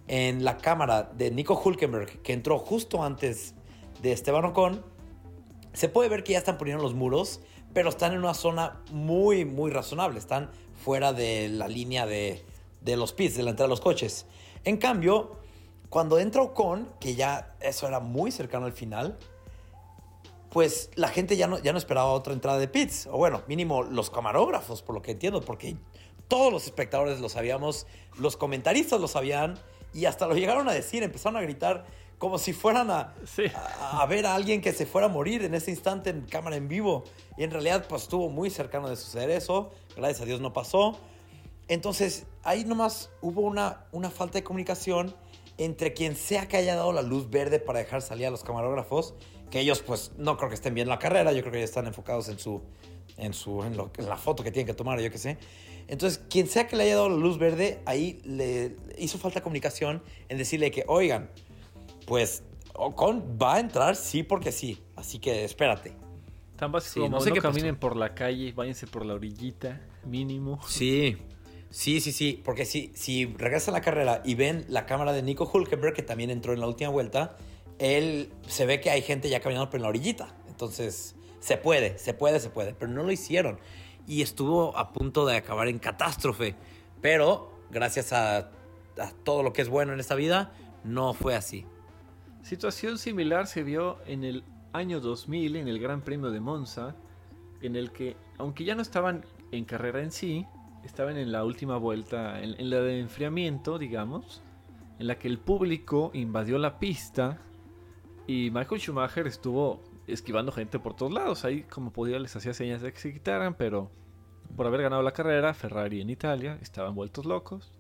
en 0.09 0.45
la 0.45 0.57
cámara 0.57 1.03
de 1.03 1.31
Nico 1.31 1.61
Hulkenberg, 1.63 2.23
que 2.23 2.33
entró 2.33 2.59
justo 2.59 3.03
antes 3.03 3.55
de 4.01 4.13
Esteban 4.13 4.45
Ocon, 4.45 4.85
se 5.73 5.89
puede 5.89 6.09
ver 6.09 6.25
que 6.25 6.33
ya 6.33 6.39
están 6.39 6.57
poniendo 6.57 6.83
los 6.83 6.95
muros, 6.95 7.41
pero 7.75 7.91
están 7.91 8.13
en 8.13 8.21
una 8.21 8.35
zona 8.35 8.81
muy, 8.91 9.45
muy 9.45 9.71
razonable. 9.71 10.19
Están 10.19 10.51
fuera 10.83 11.13
de 11.13 11.49
la 11.49 11.69
línea 11.69 12.07
de, 12.07 12.43
de 12.81 12.97
los 12.97 13.13
pits, 13.13 13.37
de 13.37 13.43
la 13.43 13.51
entrada 13.51 13.67
de 13.67 13.71
los 13.71 13.81
coches. 13.81 14.25
En 14.65 14.79
cambio, 14.79 15.33
cuando 15.91 16.19
entra 16.19 16.43
Ocon, 16.43 16.89
que 17.01 17.15
ya 17.15 17.55
eso 17.61 17.87
era 17.87 18.01
muy 18.01 18.31
cercano 18.31 18.67
al 18.67 18.73
final, 18.73 19.19
pues 20.51 20.91
la 20.95 21.09
gente 21.09 21.37
ya 21.37 21.47
no, 21.47 21.59
ya 21.59 21.73
no 21.73 21.79
esperaba 21.79 22.11
otra 22.13 22.33
entrada 22.33 22.59
de 22.59 22.69
pits. 22.69 23.07
O 23.11 23.19
bueno, 23.19 23.43
mínimo 23.47 23.83
los 23.83 24.11
camarógrafos, 24.11 24.83
por 24.83 24.95
lo 24.95 25.03
que 25.03 25.13
entiendo, 25.13 25.41
porque 25.41 25.77
todos 26.29 26.53
los 26.53 26.65
espectadores 26.65 27.21
lo 27.21 27.29
sabíamos, 27.29 27.87
los 28.19 28.37
comentaristas 28.37 29.01
lo 29.01 29.09
sabían 29.09 29.59
y 29.93 30.07
hasta 30.07 30.27
lo 30.27 30.35
llegaron 30.35 30.69
a 30.69 30.73
decir, 30.73 31.03
empezaron 31.03 31.37
a 31.37 31.41
gritar 31.43 31.85
como 32.19 32.39
si 32.39 32.55
fueran 32.55 32.91
a, 32.91 33.15
Sí. 33.27 33.43
a, 33.55 34.01
a 34.03 34.07
ver 34.07 34.25
a 34.25 34.35
alguien 34.35 34.63
que 34.63 34.73
se 34.73 34.87
fuera 34.87 35.07
a 35.07 35.11
morir 35.11 35.45
en 35.45 35.55
ese 35.55 35.71
instante 35.71 36.11
en 36.11 36.23
cámara 36.23 36.57
en 36.57 36.67
vivo. 36.67 37.05
Y 37.37 37.45
en 37.45 37.51
realidad, 37.51 37.87
pues 37.89 38.03
estuvo 38.03 38.31
muy 38.31 38.49
cercano 38.49 38.89
de 38.89 38.97
suceder 38.97 39.31
eso. 39.31 39.71
Gracias 39.97 40.23
a 40.23 40.25
Dios 40.25 40.41
no 40.41 40.53
pasó. 40.55 40.99
Entonces, 41.69 42.27
ahí 42.43 42.65
nomás 42.65 43.11
hubo 43.21 43.43
una, 43.43 43.85
una 43.93 44.11
falta 44.11 44.39
de 44.39 44.45
comunicación 44.45 45.15
entre 45.59 45.93
quien 45.95 46.17
sea 46.17 46.49
que 46.49 46.57
haya 46.57 46.77
dado 46.77 46.93
la 46.93 47.03
luz 47.03 47.29
verde 47.29 47.59
para 47.59 47.79
dejar 47.81 48.03
salir 48.03 48.27
a 48.27 48.31
los 48.31 48.45
camarógrafos, 48.45 49.15
que 49.51 49.61
ellos 49.61 49.81
pues 49.83 50.13
no 50.19 50.37
creo 50.37 50.49
que 50.49 50.55
estén 50.57 50.75
bien 50.75 50.87
en 50.87 50.91
la 50.91 50.99
carrera, 50.99 51.33
yo 51.33 51.41
creo 51.43 51.53
que 51.53 51.59
ya 51.59 51.65
están 51.65 51.87
enfocados 51.87 52.29
en 52.29 52.39
su, 52.39 52.63
en 53.17 53.33
su, 53.35 53.63
en, 53.63 53.77
lo- 53.77 53.91
en 53.97 54.09
la 54.09 54.17
foto 54.17 54.43
que 54.43 54.51
tienen 54.51 54.67
que 54.67 54.75
tomar, 54.75 55.01
yo 55.01 55.11
qué 55.11 55.19
sé. 55.19 55.39
Entonces, 55.89 56.21
quien 56.29 56.49
sea 56.49 56.67
que 56.67 56.75
le 56.77 56.83
haya 56.83 56.97
dado 56.97 57.09
la 57.11 57.17
luz 57.17 57.39
verde, 57.39 57.81
ahí 57.87 58.21
le 58.25 58.77
hizo 58.99 59.19
falta 59.19 59.41
comunicación 59.43 60.03
en 60.29 60.37
decirle 60.39 60.71
que, 60.73 60.85
oigan, 60.89 61.31
pues 62.07 62.43
Ocon 62.75 63.39
va 63.41 63.55
a 63.55 63.61
entrar 63.61 63.95
sí 63.97 64.23
porque 64.23 64.51
sí, 64.53 64.83
así 64.97 65.19
que 65.21 65.45
espérate. 65.45 65.93
Tan 66.57 66.73
básico 66.73 66.95
Sí, 66.95 67.01
como 67.01 67.11
no 67.11 67.17
no, 67.19 67.21
sé 67.21 67.33
qué 67.33 67.41
caminen 67.41 67.75
pasó. 67.77 67.81
por 67.81 67.97
la 67.97 68.15
calle, 68.15 68.53
váyanse 68.53 68.87
por 68.87 69.05
la 69.07 69.15
orillita, 69.15 69.81
mínimo. 70.05 70.59
Sí, 70.67 71.17
sí, 71.71 72.01
sí, 72.01 72.11
sí. 72.13 72.41
Porque 72.45 72.65
si, 72.65 72.91
si 72.95 73.27
regresan 73.27 73.75
a 73.75 73.79
la 73.79 73.83
carrera 73.85 74.23
y 74.25 74.35
ven 74.35 74.65
la 74.69 74.87
cámara 74.87 75.13
de 75.13 75.23
Nico 75.23 75.49
Hulkenberg, 75.53 75.95
que 75.95 76.03
también 76.03 76.31
entró 76.31 76.53
en 76.53 76.61
la 76.61 76.67
última 76.67 76.91
vuelta, 76.91 77.37
él 77.79 78.33
se 78.47 78.67
ve 78.67 78.81
que 78.81 78.91
hay 78.91 79.03
gente 79.03 79.29
ya 79.29 79.41
caminando 79.41 79.71
por 79.71 79.81
la 79.81 79.89
orillita. 79.89 80.35
Entonces, 80.49 81.15
se 81.41 81.57
puede, 81.57 81.99
se 81.99 82.15
puede, 82.15 82.41
se 82.41 82.51
puede. 82.51 82.75
Pero 82.75 82.91
no 82.91 83.03
lo 83.03 83.13
hicieron. 83.13 83.59
Y 84.07 84.23
estuvo 84.23 84.77
a 84.77 84.93
punto 84.93 85.27
de 85.27 85.37
acabar 85.37 85.69
en 85.69 85.79
catástrofe. 85.79 86.55
Pero, 87.01 87.51
gracias 87.71 88.13
a, 88.13 88.51
todo 89.25 89.43
lo 89.43 89.53
que 89.53 89.63
es 89.63 89.69
bueno 89.69 89.93
en 89.93 90.01
esta 90.01 90.15
vida, 90.15 90.53
no 90.85 91.13
fue 91.13 91.35
así. 91.35 91.67
Situación 92.43 92.97
similar 92.99 93.47
se 93.47 93.63
vio 93.63 93.99
en 94.07 94.25
el 94.25 94.45
año 94.73 95.01
2000 95.01 95.57
en 95.57 95.69
el 95.69 95.79
Gran 95.79 96.01
Premio 96.01 96.31
de 96.31 96.41
Monza, 96.41 96.95
en 97.61 97.77
el 97.77 97.91
que, 97.93 98.17
aunque 98.39 98.65
ya 98.65 98.75
no 98.75 98.83
estaban 98.83 99.27
en 99.53 99.65
carrera 99.65 100.01
en 100.03 100.13
sí, 100.13 100.47
estaban 100.85 101.19
en 101.19 101.33
la 101.33 101.45
última 101.45 101.77
vuelta, 101.77 102.41
en 102.41 102.71
la 102.71 102.81
de 102.81 103.01
enfriamiento, 103.01 103.79
digamos, 103.79 104.41
en 104.99 105.09
la 105.09 105.19
que 105.19 105.29
el 105.29 105.39
público 105.39 106.11
invadió 106.15 106.59
la 106.59 106.79
pista 106.79 107.39
y 108.27 108.51
Michael 108.51 108.81
Schumacher 108.81 109.27
estuvo 109.27 109.83
esquivando 110.07 110.53
gente 110.53 110.79
por 110.79 110.95
todos 110.95 111.13
lados. 111.13 111.45
Ahí, 111.45 111.63
como 111.63 111.93
podía, 111.93 112.19
les 112.19 112.35
hacía 112.37 112.55
señas 112.55 112.83
de 112.83 112.93
que 112.93 112.99
se 112.99 113.13
quitaran, 113.13 113.55
pero 113.55 113.91
por 114.57 114.67
haber 114.67 114.83
ganado 114.83 115.03
la 115.03 115.13
carrera, 115.13 115.55
Ferrari 115.55 116.01
en 116.01 116.11
Italia 116.11 116.59
estaban 116.63 116.95
vueltos 116.95 117.25
locos. 117.27 117.73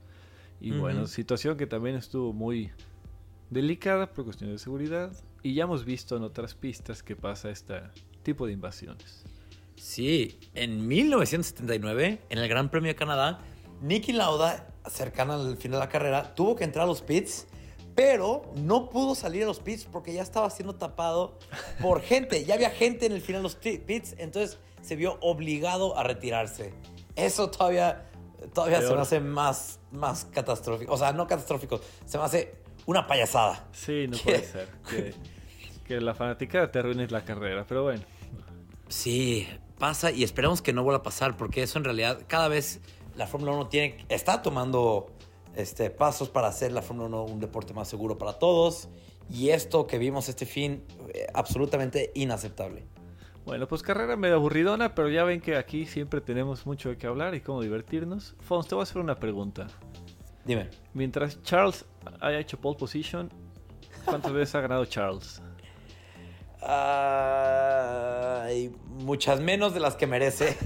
Y 0.61 0.73
Ujú. 0.73 0.81
bueno, 0.81 1.07
situación 1.07 1.57
que 1.57 1.67
también 1.67 1.97
estuvo 1.97 2.33
muy 2.33 2.71
delicada 3.51 4.13
por 4.13 4.25
cuestiones 4.25 4.55
de 4.55 4.65
seguridad. 4.65 5.13
Y 5.43 5.55
ya 5.55 5.65
hemos 5.65 5.85
visto 5.85 6.17
en 6.17 6.23
otras 6.23 6.55
pistas 6.55 7.03
que 7.03 7.15
pasa 7.15 7.51
este 7.51 7.81
tipo 8.23 8.47
de 8.47 8.53
invasiones. 8.53 9.25
Sí, 9.77 10.39
en 10.55 10.87
1979, 10.89 12.21
en 12.31 12.39
el 12.39 12.49
Gran 12.49 12.71
Premio 12.71 12.89
de 12.89 12.97
Canadá, 12.97 13.41
Nicky 13.83 14.13
Lauda, 14.13 14.67
cercana 14.89 15.35
al 15.35 15.57
final 15.57 15.81
de 15.81 15.87
la 15.87 15.89
carrera, 15.91 16.35
tuvo 16.35 16.57
que 16.57 16.65
entrar 16.65 16.85
a 16.85 16.87
los 16.87 17.03
pits, 17.03 17.47
pero 17.97 18.43
no 18.55 18.91
pudo 18.91 19.15
salir 19.15 19.43
a 19.43 19.47
los 19.47 19.59
pits 19.59 19.87
porque 19.91 20.13
ya 20.13 20.23
estaba 20.23 20.49
siendo 20.51 20.75
tapado 20.75 21.39
por 21.81 22.01
gente. 22.03 22.45
Ya 22.45 22.55
había 22.55 22.71
gente 22.71 23.07
en 23.07 23.13
el 23.13 23.23
final 23.23 23.41
de 23.41 23.45
los 23.45 23.57
pits, 23.57 24.15
entonces 24.19 24.59
se 24.83 24.95
vio 24.95 25.19
obligado 25.23 25.99
a 25.99 26.05
retirarse. 26.05 26.75
Eso 27.17 27.51
todavía, 27.51 28.09
todavía 28.53 28.83
se 28.83 28.95
me 28.95 29.01
hace 29.01 29.21
más, 29.21 29.81
más 29.91 30.27
catastrófico. 30.27 30.93
O 30.93 30.99
sea, 30.99 31.13
no 31.13 31.27
catastrófico, 31.27 31.81
se 32.05 32.19
me 32.19 32.25
hace 32.25 32.55
una 32.85 33.07
payasada. 33.07 33.67
Sí, 33.73 34.07
no 34.07 34.19
puede 34.19 34.45
ser. 34.45 34.69
Que, 34.89 35.15
que 35.85 36.01
la 36.01 36.15
fanática 36.15 36.71
te 36.71 36.79
arruine 36.79 37.09
la 37.09 37.25
carrera, 37.25 37.65
pero 37.67 37.85
bueno. 37.85 38.03
Sí, 38.89 39.49
pasa 39.79 40.11
y 40.11 40.23
esperemos 40.23 40.61
que 40.61 40.75
no 40.75 40.83
vuelva 40.85 40.99
a 40.99 41.03
pasar, 41.03 41.39
porque 41.39 41.63
eso 41.63 41.79
en 41.79 41.85
realidad 41.85 42.21
cada 42.27 42.49
vez 42.49 42.81
la 43.17 43.27
Fórmula 43.27 43.53
1 43.53 43.69
tiene, 43.69 44.05
está 44.11 44.43
tomando 44.43 45.15
este, 45.57 45.90
pasos 45.90 46.29
para 46.29 46.49
hacer 46.49 46.73
la 46.73 46.83
Fórmula 46.83 47.09
1 47.09 47.25
un 47.25 47.40
deporte 47.40 47.75
más 47.75 47.88
seguro 47.88 48.19
para 48.19 48.35
todos. 48.35 48.88
Y 49.29 49.51
esto 49.51 49.87
que 49.87 49.99
vimos 49.99 50.29
este 50.29 50.47
fin, 50.47 50.85
eh, 51.12 51.27
absolutamente 51.35 52.12
inaceptable. 52.14 52.85
Bueno, 53.45 53.69
pues 53.69 53.83
carrera 53.83 54.16
medio 54.16 54.37
aburridona, 54.37 54.95
pero 54.95 55.09
ya 55.09 55.25
ven 55.25 55.40
que 55.40 55.57
aquí 55.57 55.87
siempre 55.87 56.21
tenemos 56.21 56.66
mucho 56.66 56.90
de 56.90 56.99
qué 56.99 57.07
hablar 57.07 57.35
y 57.35 57.40
cómo 57.40 57.62
divertirnos. 57.62 58.35
Fons, 58.40 58.66
te 58.66 58.75
voy 58.75 58.83
a 58.83 58.85
hacer 58.85 58.99
una 58.99 59.19
pregunta. 59.19 59.69
Dime. 60.45 60.71
Mientras 60.95 61.42
Charles 61.42 61.85
haya 62.21 62.38
hecho 62.38 62.61
pole 62.61 62.79
position, 62.79 63.31
¿cuántas 64.05 64.33
veces 64.33 64.55
ha 64.55 64.61
ganado 64.61 64.85
Charles? 64.85 65.42
Ay, 66.61 68.75
muchas 68.87 69.40
menos 69.40 69.75
de 69.75 69.81
las 69.81 69.97
que 69.97 70.07
merece. 70.07 70.57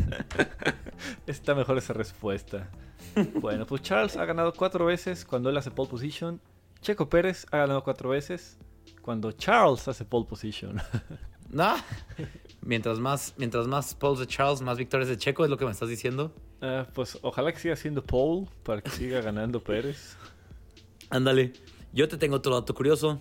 Está 1.26 1.54
mejor 1.54 1.78
esa 1.78 1.92
respuesta. 1.92 2.70
Bueno, 3.40 3.66
pues 3.66 3.82
Charles 3.82 4.16
ha 4.16 4.24
ganado 4.24 4.52
cuatro 4.52 4.86
veces 4.86 5.24
cuando 5.24 5.50
él 5.50 5.56
hace 5.56 5.70
pole 5.70 5.88
position. 5.88 6.40
Checo 6.80 7.08
Pérez 7.08 7.46
ha 7.50 7.58
ganado 7.58 7.82
cuatro 7.82 8.10
veces 8.10 8.58
cuando 9.02 9.32
Charles 9.32 9.86
hace 9.88 10.04
pole 10.04 10.26
position. 10.28 10.80
¿No? 11.50 11.74
Mientras 12.62 12.98
más, 12.98 13.34
mientras 13.36 13.66
más 13.66 13.94
poles 13.94 14.20
de 14.20 14.26
Charles, 14.26 14.60
más 14.62 14.78
victorias 14.78 15.08
de 15.08 15.18
Checo, 15.18 15.44
es 15.44 15.50
lo 15.50 15.56
que 15.56 15.64
me 15.64 15.72
estás 15.72 15.88
diciendo. 15.88 16.32
Ah, 16.60 16.86
pues 16.94 17.18
ojalá 17.22 17.52
que 17.52 17.58
siga 17.58 17.74
siendo 17.74 18.04
pole 18.04 18.46
para 18.62 18.82
que 18.82 18.90
siga 18.90 19.20
ganando 19.20 19.62
Pérez. 19.62 20.16
Ándale. 21.08 21.52
Yo 21.92 22.08
te 22.08 22.16
tengo 22.16 22.36
otro 22.36 22.54
dato 22.54 22.72
curioso. 22.72 23.20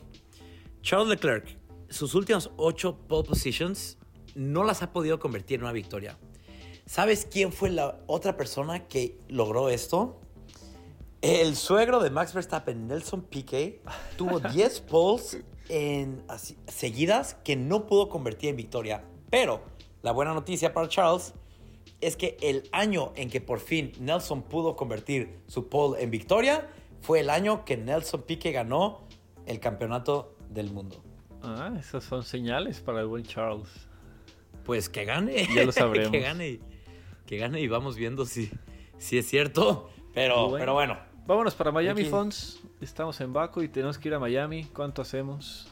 Charles 0.82 1.10
Leclerc, 1.10 1.58
sus 1.90 2.14
últimas 2.14 2.52
ocho 2.58 2.98
pole 3.08 3.28
positions 3.28 3.98
no 4.36 4.64
las 4.64 4.84
ha 4.84 4.94
podido 4.94 5.20
convertir 5.20 5.58
en 5.60 5.64
una 5.64 5.72
victoria. 5.72 6.18
¿Sabes 6.90 7.28
quién 7.32 7.54
fue 7.54 7.70
la 7.70 8.00
otra 8.08 8.36
persona 8.36 8.88
que 8.88 9.16
logró 9.28 9.70
esto? 9.70 10.20
El 11.22 11.56
suegro 11.56 12.00
de 12.02 12.10
Max 12.10 12.34
Verstappen, 12.34 12.88
Nelson 12.88 13.22
Piquet, 13.22 13.80
tuvo 14.18 14.40
10 14.52 14.80
poles 14.82 15.38
en, 15.68 16.24
así- 16.28 16.58
seguidas 16.68 17.36
que 17.44 17.56
no 17.56 17.86
pudo 17.86 18.10
convertir 18.10 18.50
en 18.50 18.56
victoria. 18.56 19.04
Pero 19.30 19.62
la 20.02 20.12
buena 20.14 20.34
noticia 20.34 20.74
para 20.74 20.90
Charles 20.90 21.36
es 22.02 22.16
que 22.16 22.38
el 22.42 22.68
año 22.72 23.12
en 23.16 23.30
que 23.30 23.40
por 23.40 23.60
fin 23.60 23.92
Nelson 24.00 24.42
pudo 24.42 24.76
convertir 24.76 25.38
su 25.46 25.70
pole 25.70 26.02
en 26.02 26.10
victoria 26.10 26.68
fue 27.02 27.20
el 27.20 27.30
año 27.30 27.66
que 27.66 27.78
Nelson 27.78 28.24
Piquet 28.24 28.52
ganó 28.52 29.02
el 29.46 29.60
campeonato 29.60 30.36
del 30.50 30.72
mundo. 30.72 31.04
Ah, 31.44 31.72
esas 31.80 32.04
son 32.04 32.24
señales 32.24 32.80
para 32.82 33.02
el 33.02 33.06
buen 33.06 33.26
Charles. 33.26 33.70
Pues 34.66 34.90
que 34.90 35.06
gane. 35.06 35.48
Ya 35.54 35.66
lo 35.66 35.72
sabremos. 35.72 36.12
que 36.12 36.20
gane. 36.22 36.60
Que 37.30 37.38
gane 37.38 37.62
y 37.62 37.68
vamos 37.68 37.96
viendo 37.96 38.26
si, 38.26 38.50
si 38.98 39.20
es 39.20 39.30
cierto. 39.30 39.92
Pero 40.16 40.46
Bueno. 40.50 40.58
pero 40.58 40.74
bueno. 40.74 40.98
Vámonos 41.28 41.54
para 41.54 41.72
Miami, 41.72 42.02
Aquí. 42.02 42.10
Fons. 42.10 42.60
Estamos 42.82 43.22
en 43.22 43.34
Baku 43.34 43.62
y 43.62 43.68
tenemos 43.68 44.00
que 44.00 44.08
ir 44.08 44.16
a 44.16 44.20
Miami. 44.20 44.64
¿Cuánto 44.74 45.04
hacemos? 45.04 45.68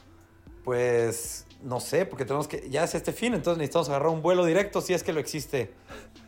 Pues 0.62 1.48
no 1.64 1.80
sé, 1.80 2.06
porque 2.06 2.24
tenemos 2.24 2.46
que. 2.46 2.70
Ya 2.70 2.84
es 2.84 2.94
este 2.94 3.12
fin, 3.12 3.34
entonces 3.34 3.58
necesitamos 3.58 3.88
agarrar 3.88 4.10
un 4.10 4.22
vuelo 4.22 4.44
directo 4.44 4.80
si 4.80 4.94
es 4.94 5.02
que 5.02 5.12
lo 5.12 5.18
existe. 5.18 5.72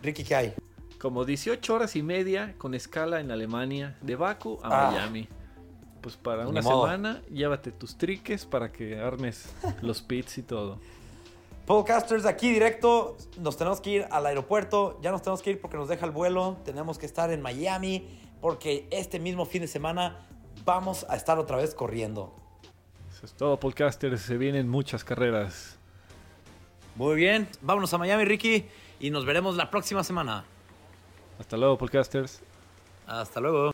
Ricky, 0.02 0.24
¿qué 0.24 0.34
hay? 0.34 0.54
Como 0.98 1.24
18 1.24 1.72
horas 1.74 1.94
y 1.94 2.02
media 2.02 2.54
con 2.58 2.74
escala 2.74 3.20
en 3.20 3.30
Alemania, 3.30 3.96
de 4.00 4.16
Baku 4.16 4.58
a 4.64 4.88
Ah. 4.88 4.90
Miami. 4.90 5.28
Pues 6.00 6.16
para 6.16 6.48
una 6.48 6.60
modo. 6.60 6.86
semana, 6.86 7.22
llévate 7.30 7.70
tus 7.70 7.96
triques 7.96 8.46
para 8.46 8.72
que 8.72 8.98
armes 8.98 9.54
los 9.80 10.02
pits 10.02 10.38
y 10.38 10.42
todo. 10.42 10.80
Podcasters, 11.70 12.26
aquí 12.26 12.50
directo. 12.50 13.16
Nos 13.38 13.56
tenemos 13.56 13.80
que 13.80 13.90
ir 13.90 14.06
al 14.11 14.26
aeropuerto. 14.26 14.98
Ya 15.02 15.12
nos 15.12 15.22
tenemos 15.22 15.40
que 15.40 15.50
ir 15.50 15.61
porque 15.61 15.76
nos 15.76 15.88
deja 15.88 16.04
el 16.04 16.11
vuelo. 16.11 16.56
Tenemos 16.64 16.98
que 16.98 17.06
estar 17.06 17.30
en 17.30 17.40
Miami 17.40 18.09
porque 18.40 18.88
este 18.90 19.20
mismo 19.20 19.46
fin 19.46 19.62
de 19.62 19.68
semana 19.68 20.26
vamos 20.64 21.06
a 21.09 21.14
estar 21.14 21.38
otra 21.38 21.59
vez 21.59 21.72
corriendo. 21.76 22.35
Eso 23.12 23.24
es 23.24 23.35
todo, 23.35 23.61
podcasters. 23.61 24.20
Se 24.20 24.37
vienen 24.37 24.68
muchas 24.68 25.04
carreras. 25.04 25.78
Muy 26.96 27.14
bien, 27.14 27.48
vámonos 27.61 27.94
a 27.94 27.98
Miami, 27.98 28.24
Ricky, 28.24 28.66
y 28.98 29.11
nos 29.11 29.24
veremos 29.24 29.54
la 29.54 29.70
próxima 29.70 30.02
semana. 30.02 30.42
Hasta 31.38 31.56
luego, 31.56 31.78
podcasters. 31.78 32.40
Hasta 33.06 33.38
luego. 33.38 33.70